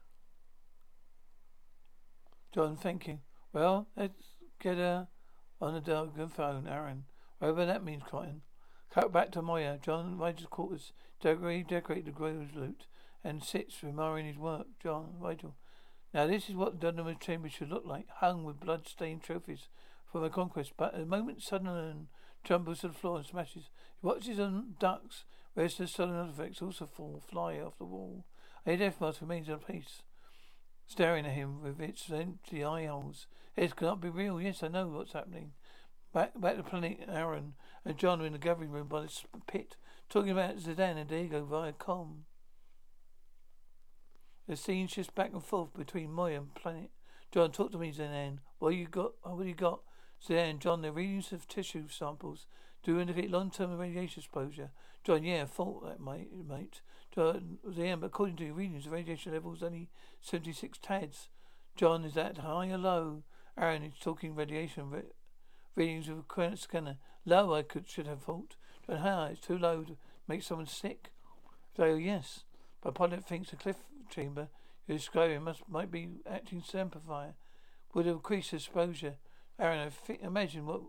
[2.53, 3.20] John, thank you.
[3.53, 5.09] Well, let's get her
[5.61, 7.03] on the Delgan phone, Aeryn.
[7.38, 8.42] Whatever that means, Cotton.
[8.92, 9.79] Cut back to Moya.
[9.83, 10.92] John Rygel's quarters.
[11.20, 12.87] Decorate, decorate the Grove's loot
[13.25, 14.66] and sits admiring his work.
[14.83, 15.55] John Rygel.
[16.12, 19.68] Now this is what the Dominar's chamber should look like, hung with blood-stained trophies
[20.11, 20.73] from a conquest.
[20.77, 22.09] But a moment sudden
[22.44, 23.70] tumbles to the floor and smashes.
[24.00, 25.24] He watches and ducks.
[25.57, 28.24] Rest of stolen artifacts also fall, fly off the wall.
[28.66, 30.02] A death mask remains in place,
[30.87, 33.26] staring at him with its empty eye holes.
[33.57, 34.40] It cannot be real.
[34.40, 35.52] Yes, I know what's happening.
[36.12, 37.52] Back, back to planet Aeryn
[37.85, 39.11] and John are in the gathering room by the
[39.46, 39.76] pit,
[40.09, 42.24] talking about Zidane and D'Argo via com.
[44.48, 46.90] The scene shifts back and forth between Moya and planet.
[47.33, 48.38] John, talk to me, Zidane.
[48.59, 49.12] What you got?
[49.22, 49.80] What you got?
[50.29, 52.47] Zhaan, John, the readings of tissue samples
[52.83, 54.71] do indicate long-term radiation exposure.
[55.05, 56.31] John, yeah, thought that, mate.
[56.49, 56.81] mate.
[57.15, 59.89] John, Zidane, but according to your readings, the radiation level is only
[60.21, 61.29] 76 tads.
[61.77, 63.23] John, is that high or low?
[63.59, 64.91] Aeryn is talking radiation
[65.77, 66.97] readings of a current scanner.
[67.25, 68.57] Low, I could should have thought.
[68.87, 71.11] But high, it's too low to make someone sick.
[71.77, 72.45] So yes,
[72.83, 73.77] but pilot thinks the cliff
[74.11, 74.49] chamber
[74.87, 77.35] you're describing must might be acting as amplifier.
[77.95, 79.17] Would increase exposure.
[79.61, 80.83] Aeryn, I think, imagine what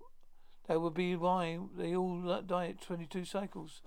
[0.67, 3.81] that would be why they all die at 22 cycles.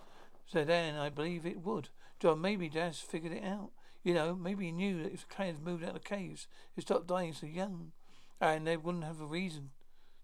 [0.47, 1.89] Said Anne, I believe it would.
[2.21, 3.71] John, maybe Das figured it out.
[4.03, 6.87] You know, maybe he knew that if the clans moved out of the caves, he'd
[7.07, 7.93] dying so young.
[8.41, 9.71] And they wouldn't have a reason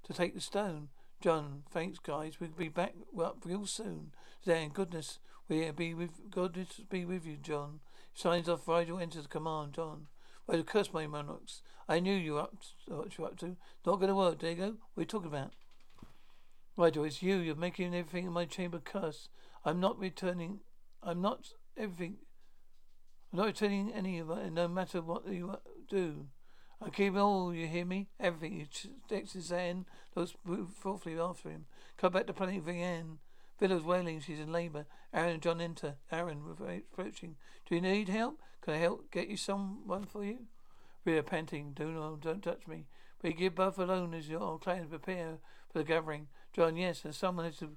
[0.04, 0.88] to take the stone.
[1.20, 2.38] John, thanks, guys.
[2.38, 4.12] We'll be back up real soon.
[4.44, 7.80] Then, goodness, we'll be with goodness be with you, John.
[8.14, 8.66] Signs off.
[8.66, 9.74] Rygel enters the command.
[9.74, 10.06] John.
[10.46, 11.62] Well, curse my monarchs.
[11.88, 13.56] I knew you were up to, what you're up to.
[13.86, 14.76] Not going to work, D'Argo.
[14.94, 15.52] What are you talking about?
[16.76, 17.36] Rygel, it's you.
[17.36, 19.28] You're making everything in my chamber curse.
[19.64, 20.60] I'm not returning.
[21.02, 22.16] I'm not everything.
[23.32, 25.56] I'm not returning any of it, no matter what you
[25.88, 26.26] do.
[26.80, 28.08] I keep all, you hear me?
[28.20, 28.58] Everything.
[28.58, 28.66] He
[29.06, 30.34] sticks his hand, looks
[30.80, 31.66] thoughtfully after him.
[31.96, 32.64] Come back to Planet
[33.60, 34.86] Vyna's wailing, she's in labour.
[35.14, 35.96] Aeryn and John enter.
[36.12, 36.42] Aeryn
[36.92, 37.36] approaching.
[37.66, 38.40] Do you need help?
[38.60, 40.46] Can I help get you someone for you?
[41.06, 41.72] Vyna panting.
[41.74, 42.86] Do not, don't touch me.
[43.22, 45.38] We give both alone as your clans prepare
[45.72, 46.28] for the gathering.
[46.52, 47.76] John, yes, and someone has to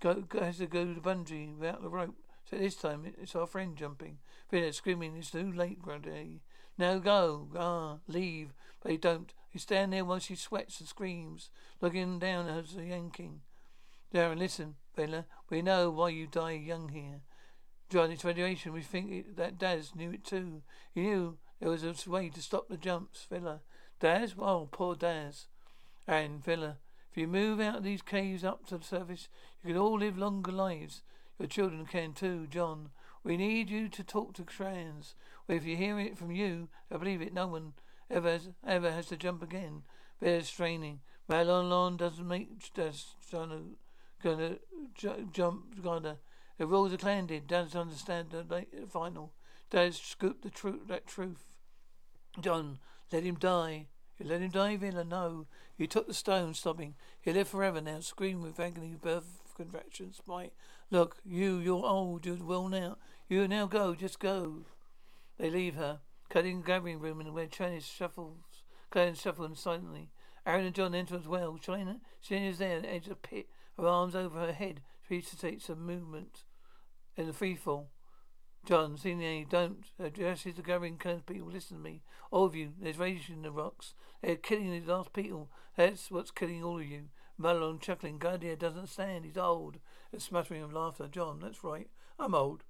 [0.00, 2.16] go has to go to the bungee without the rope.
[2.50, 4.18] So this time it's our friend jumping.
[4.52, 6.42] Vyna screaming, it's too late, Grundy.
[6.76, 8.52] Now go, ah, leave.
[8.82, 9.32] But he don't.
[9.48, 13.40] He stand there while she sweats and screams, looking down at her yanking.
[14.12, 17.20] Darren, listen, Vyna, we know why you die young here.
[17.88, 20.62] During its radiation, we think it, that Das knew it too.
[20.94, 23.60] He knew there was a way to stop the jumps, Vyna.
[24.00, 24.34] Das?
[24.38, 25.46] Oh, poor Das.
[26.06, 26.76] And, Vyna,
[27.10, 29.28] if you move out of these caves up to the surface,
[29.62, 31.02] you can all live longer lives.
[31.38, 32.90] Your children can too, John.
[33.24, 35.14] We need you to talk to Trans.
[35.46, 37.32] Well, if you hear it from you, I believe it.
[37.32, 37.74] No one
[38.10, 39.82] ever has, ever has to jump again.
[40.20, 41.00] There's straining.
[41.28, 43.14] Molnon doesn't make does
[44.22, 44.56] gonna
[45.32, 46.18] jump gonna.
[46.58, 47.46] The rules of clan did.
[47.46, 49.32] Doesn't understand the final.
[49.70, 51.44] Does scoop the truth that truth.
[52.40, 52.78] John,
[53.10, 53.86] let him die.
[54.18, 55.06] You let him die, Vyna?
[55.06, 55.46] No.
[55.76, 56.94] You took the stone, stopping.
[57.20, 60.20] He'll live forever now, screaming with agony, birth contractions.
[60.26, 60.50] My
[60.90, 62.98] look, you, you're old, you're well now.
[63.28, 64.66] You now go, just go.
[65.38, 68.38] They leave her, cutting the gathering room and where Chiana shuffles,
[68.92, 70.10] Chiana shuffling silently.
[70.46, 71.58] Aeryn and John enter as well.
[71.60, 73.48] Chiana, Chiana is there at the edge of the pit,
[73.82, 76.44] her arms over her head, facilitates some movement
[77.16, 77.90] in the free fall.
[78.64, 81.48] John, Senior, don't address the gathering of people.
[81.48, 82.02] Listen to me.
[82.30, 83.94] All of you, there's rage in the rocks.
[84.22, 85.50] They're killing these last people.
[85.76, 87.08] That's what's killing all of you.
[87.36, 88.18] Molnon chuckling.
[88.18, 89.24] Guardia doesn't stand.
[89.24, 89.78] He's old.
[90.12, 91.08] A smattering of laughter.
[91.08, 91.88] John, that's right.
[92.20, 92.62] I'm old.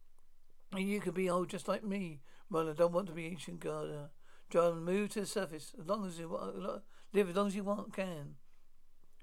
[0.73, 2.21] And you can be old just like me.
[2.51, 4.11] Well, I don't want to be ancient Garda.
[4.49, 6.29] John, move to the surface as long as you.
[7.13, 8.37] Live as long as you want, can.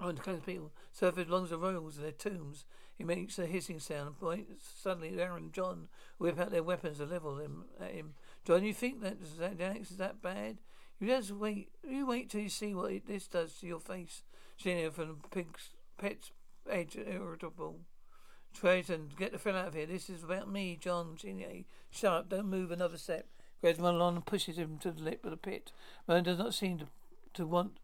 [0.02, 2.66] Oh, the kind of people surface as long as the royals and their tombs.
[2.98, 4.70] He makes a hissing sound and points.
[4.82, 8.14] Suddenly, Aeryn and John whip out their weapons to level them at him.
[8.46, 9.18] John, you think that
[9.60, 10.60] Alex is that bad?
[11.00, 11.70] You just wait.
[11.88, 14.24] You wait till you see what it, this does to your face.
[14.58, 16.32] Senior from the Pig's Pet's
[16.70, 17.80] edge, irritable.
[18.60, 19.86] Crichton, get the fill out of here.
[19.86, 21.64] This is about me, John Senior.
[21.90, 23.28] Shut up, don't move another step.
[23.62, 25.72] Grabs Molnon and pushes him to the lip of the pit.
[26.08, 26.88] Molnon does not seem to,
[27.36, 27.80] to want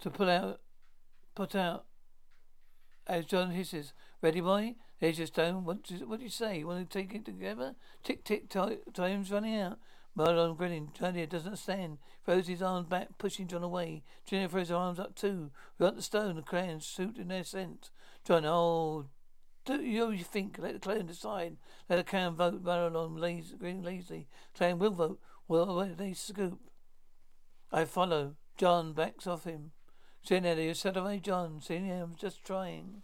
[0.00, 0.60] to pull out,
[1.38, 1.84] put out.
[3.06, 4.74] As John hisses, ready, boy?
[5.00, 5.64] There's your stone.
[5.64, 6.58] What do, what do you say?
[6.58, 7.76] You want to take it together?
[8.02, 9.78] Tick, tick, time's running out.
[10.16, 10.90] Molnon grinning.
[10.98, 11.98] Johnny doesn't stand.
[12.24, 14.02] Throws his arms back, pushing John away.
[14.26, 15.52] Johnny throws her arms up too.
[15.78, 16.34] We got the stone.
[16.34, 17.90] The clans suit in their scent.
[18.24, 19.06] John, oh,
[19.64, 20.58] do you think?
[20.58, 21.56] Let the clan decide.
[21.88, 22.64] Let the clan vote.
[22.64, 24.26] Molnon lazy, grinning lazily.
[24.56, 25.20] Clan will vote.
[25.46, 26.58] Well, they scoop.
[27.70, 28.34] I follow.
[28.56, 29.70] John backs off him.
[30.28, 31.58] Senior, you said away, John.
[31.62, 33.00] Senior, I'm just trying.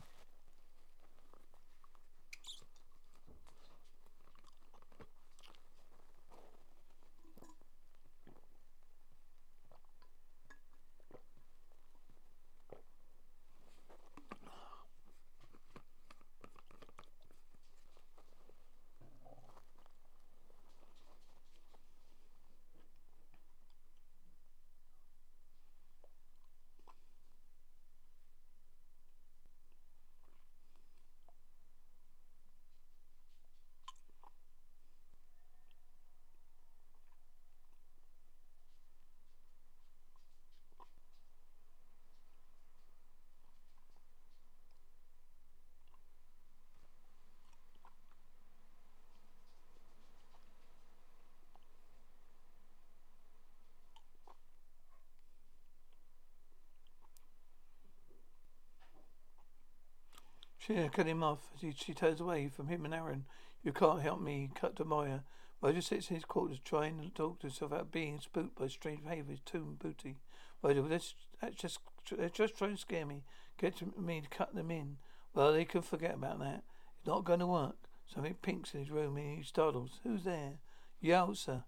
[60.67, 63.23] She uh, cut him off as he, she turns away from him and Aeryn.
[63.63, 65.25] You can't help me, cut to Moya.
[65.63, 69.03] Rygel sits in his quarters trying to talk to himself about being spooked by strange
[69.03, 70.17] behaviour tomb booty.
[70.63, 73.25] Rygel, let's, that's just, they're just trying to scare me.
[73.59, 74.97] Get me to cut them in.
[75.35, 76.63] Well, they can forget about that.
[76.99, 77.77] It's not going to work.
[78.07, 80.01] Something pinks in his room and he startles.
[80.03, 80.61] Who's there?
[81.03, 81.65] Yowza.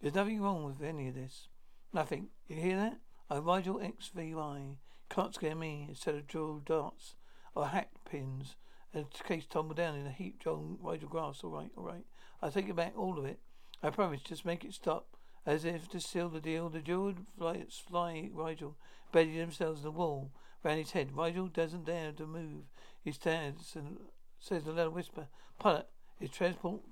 [0.00, 1.48] There's nothing wrong with any of this.
[1.92, 2.28] Nothing.
[2.48, 2.98] You hear that?
[3.28, 4.76] I'm Rygel XVI.
[5.08, 7.14] Can't scare me instead of drill darts
[7.54, 8.56] or hack pins.
[8.92, 10.42] And the case tumbled down in a heap.
[10.42, 11.40] John Rygel grass.
[11.44, 12.04] All right, all right.
[12.42, 13.38] I'll take it back, all of it.
[13.82, 14.22] I promise.
[14.22, 15.06] Just make it stop.
[15.46, 18.74] As if to seal the deal, the jeweled fly, fly Rygel
[19.10, 20.30] bedded themselves in the wall
[20.62, 21.12] round his head.
[21.12, 22.64] Rygel doesn't dare to move.
[23.02, 23.96] He stands and
[24.38, 25.28] says in a loud whisper,
[25.58, 25.88] Pilot,
[26.20, 26.82] is transport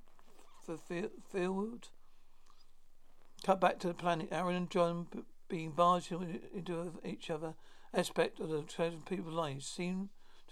[0.64, 1.88] for field?
[3.44, 4.30] Cut back to the planet.
[4.30, 5.06] Aeryn and John
[5.48, 7.54] being barged into each other
[7.94, 9.66] aspect of the chosen people's lives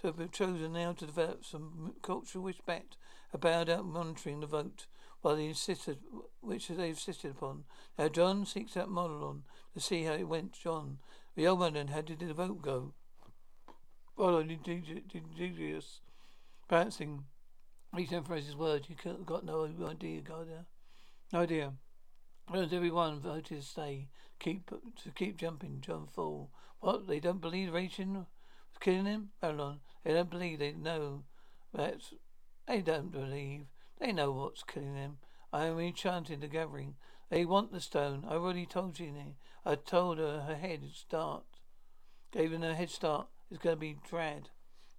[0.01, 2.97] to have chosen now to develop some cultural respect
[3.33, 4.87] about out monitoring the vote
[5.21, 5.97] while they insisted
[6.41, 7.63] which they insisted upon.
[7.97, 9.43] Now John seeks out Molnon
[9.73, 10.53] to see how it went.
[10.53, 10.99] John,
[11.35, 12.93] the old man, and how did the vote go?
[14.15, 16.01] Well, Demetrius,
[16.67, 17.25] bouncing,
[17.97, 18.87] each his words.
[18.89, 18.95] You
[19.25, 20.47] got no idea, God.
[21.33, 21.73] No idea.
[22.49, 24.07] Almost everyone voted to stay,
[24.39, 25.81] keep to keep jumping.
[25.81, 26.49] John Fall.
[26.79, 27.07] What?
[27.07, 28.27] They don't believe Rachel
[28.79, 29.29] killing him?
[29.41, 29.79] Babylon.
[30.03, 30.59] They don't believe.
[30.59, 31.23] They know
[31.73, 32.01] that.
[32.67, 33.65] They don't believe.
[33.99, 35.17] They know what's killing them.
[35.51, 36.95] I am enchanting the gathering.
[37.29, 38.25] They want the stone.
[38.27, 39.37] I already told Jeannie.
[39.65, 41.43] I told her her head start.
[42.31, 43.27] Gave her a head start.
[43.49, 44.49] It's going to be Drad.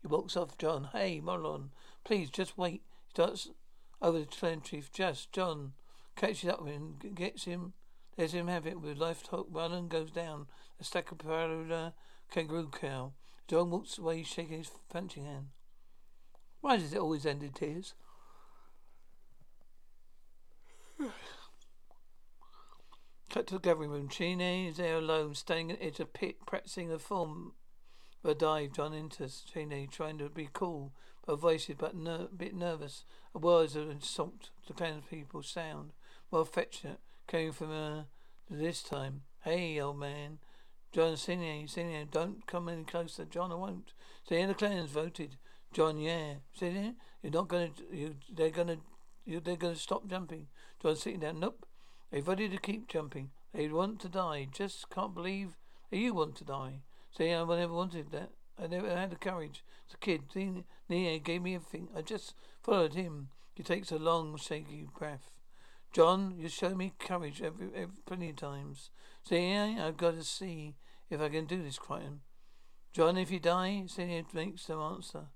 [0.02, 0.56] He walks off.
[0.58, 0.90] John.
[0.92, 1.70] Hey, Molnon,
[2.04, 2.82] Please, just wait.
[3.06, 3.50] He starts
[4.00, 4.90] over the clan chief.
[4.92, 5.72] Just, John
[6.16, 7.74] catches up with him, gets him,
[8.16, 9.50] lets him have it with life talk.
[9.52, 10.46] Marlon goes down
[10.80, 11.94] a stack of parallel
[12.30, 13.12] kangaroo cow.
[13.48, 15.48] John walks away, shaking his punching hand.
[16.60, 17.94] Why does it always end in tears?
[23.30, 24.08] Cut to the gathering room.
[24.08, 27.52] Chiana is there alone, standing at the of pit, practicing a form
[28.22, 28.72] of a dive.
[28.74, 29.44] John enters.
[29.50, 30.92] Chiana trying to be cool,
[31.26, 33.04] but voices but ner- bit nervous.
[33.34, 35.92] A words of insult to the people sound
[36.30, 38.06] more affectionate, coming from her
[38.50, 39.22] this time.
[39.42, 40.38] Hey, old man.
[40.92, 43.24] John Senior, Senior, don't come any closer.
[43.24, 43.92] John, I won't.
[44.28, 45.36] Say the clans voted.
[45.72, 46.34] John, yeah.
[46.54, 48.78] Senior, you're not gonna, you, they're gonna,
[49.26, 50.46] you, they're gonna stop jumping.
[50.82, 51.40] John sitting down.
[51.40, 51.66] Nope.
[52.10, 53.30] They voted to keep jumping.
[53.52, 54.48] They want to die.
[54.50, 55.56] Just can't believe
[55.90, 56.80] you want to die.
[57.10, 58.30] Say, I never wanted that.
[58.60, 59.62] I never had the courage.
[59.88, 61.88] As a kid, Nerri gave me everything.
[61.94, 63.28] I just followed him.
[63.54, 65.30] He takes a long, shaky breath.
[65.92, 68.90] John, you show me courage every, every plenty of times.
[69.28, 70.76] See, I've got to see
[71.10, 72.20] if I can do this, Crichton.
[72.94, 75.26] John, if you die, Celia makes no answer.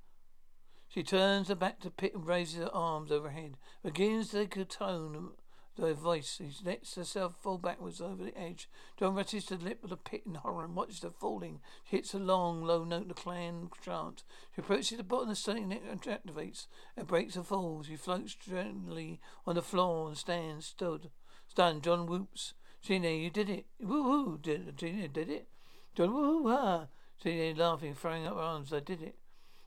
[0.89, 4.65] She turns her back to Pit and raises her arms overhead, begins to take a
[4.65, 5.33] tone
[5.77, 6.39] the voice.
[6.39, 8.67] She lets herself fall backwards over the edge.
[8.99, 11.61] John rushes to the lip of the pit in horror and watches her falling.
[11.85, 14.25] She hits a long, low note the clan chant.
[14.55, 16.67] She approaches the bottom of the stone and activates
[16.97, 17.83] and breaks the fall.
[17.83, 21.11] She floats gently on the floor and stands stood.
[21.47, 22.55] Stunned, John whoops.
[22.85, 23.67] Chiana, you did it.
[23.81, 24.39] Woo woo.
[24.41, 25.49] Did, Chiana did it.
[25.95, 26.49] John, woo.
[26.49, 26.87] Ah.
[27.23, 28.73] Chiana laughing, throwing up her arms.
[28.73, 29.17] I did it.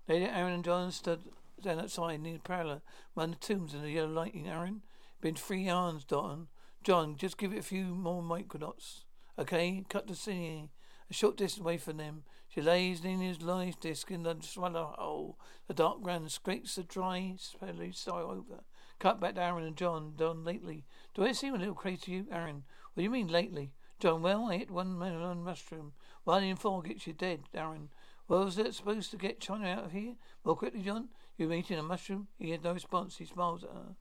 [0.07, 1.21] Lady Aeryn and John stood
[1.61, 2.81] down outside near the parlor,
[3.15, 4.45] among the tombs in the yellow lighting.
[4.45, 4.81] Aeryn,
[5.21, 6.47] been three hours, Don.
[6.83, 9.05] John, just give it a few more microts.
[9.39, 9.83] Okay?
[9.89, 10.69] Cut the scene.
[11.09, 12.23] A short distance away from them.
[12.47, 15.39] She lays Nerri's life disc in the swallow hole.
[15.67, 18.63] The dark ground scrapes the dry, smelly soil over.
[18.99, 20.13] Cut back to Aeryn and John.
[20.15, 20.85] Don, lately.
[21.13, 22.63] Do I seem a little crazy to you, Aeryn?
[22.95, 23.73] What do you mean, lately?
[23.99, 25.91] John, well, I hit one melon mushroom.
[26.23, 27.89] One in four gets you dead, Darren.
[28.29, 30.15] Well, was that supposed to get Chiana out of here?
[30.45, 31.09] Well, quickly, John?
[31.37, 32.29] You eating a mushroom?
[32.39, 33.17] He had no response.
[33.17, 33.95] He smiles at her.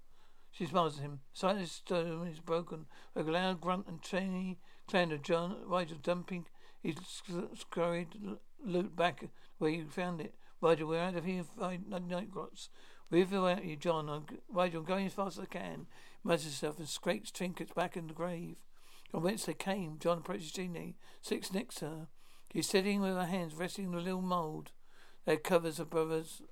[0.52, 1.18] She smiles at him.
[1.32, 2.86] Silence stone is broken.
[3.16, 6.46] A loud grunt and trainy clan of John Rygel dumping.
[6.80, 6.94] He
[7.56, 8.14] scurried
[8.64, 9.28] loot back
[9.58, 10.36] where you found it.
[10.62, 11.42] Rygel, we're out of here.
[11.42, 12.68] Find night grots.
[13.10, 14.08] We've out you, John.
[14.08, 15.88] I'm, Rygel, I'm going as fast as I can.
[16.22, 18.58] Mutters himself and scrapes trinkets back in the grave.
[19.14, 22.08] From whence they came, John approaches Chiana, sits next to her.
[22.52, 24.72] He's sitting with her hands resting on the little mould
[25.24, 26.42] that covers her brother's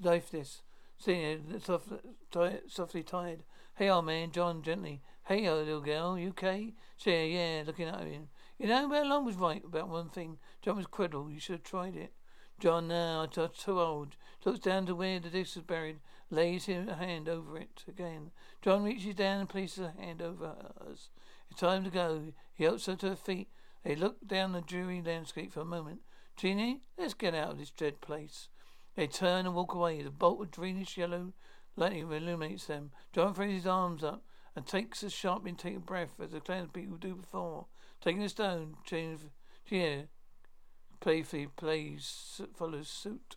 [0.00, 0.60] life disc.
[0.98, 1.88] Senior, soft,
[2.68, 3.42] softly tired.
[3.74, 5.02] Hey, old man, John, gently.
[5.24, 6.74] Hey, old little girl, you okay?
[6.96, 8.28] Say, yeah, looking at him.
[8.56, 10.38] You know, where Long was right about one thing.
[10.62, 11.28] John was credible.
[11.28, 12.12] You should have tried it.
[12.60, 14.14] John, now, I'm too old.
[14.44, 15.98] Looks down to where the disc is buried,
[16.30, 18.30] lays his hand over it again.
[18.62, 21.10] John reaches down and places a hand over hers.
[21.50, 22.32] It's time to go.
[22.54, 23.48] He helps her to her feet.
[23.84, 26.00] They look down the dreary landscape for a moment.
[26.38, 28.48] Chiana, let's get out of this dread place.
[28.94, 30.02] They turn and walk away.
[30.02, 31.32] The bolt of greenish yellow
[31.76, 32.90] lightning illuminates them.
[33.12, 34.24] John throws his arms up
[34.54, 37.66] and takes a sharp intake of breath as the clan people do before.
[38.00, 39.18] Taking a stone, chain
[39.64, 40.08] here,
[41.00, 43.36] playfully plays follows suit.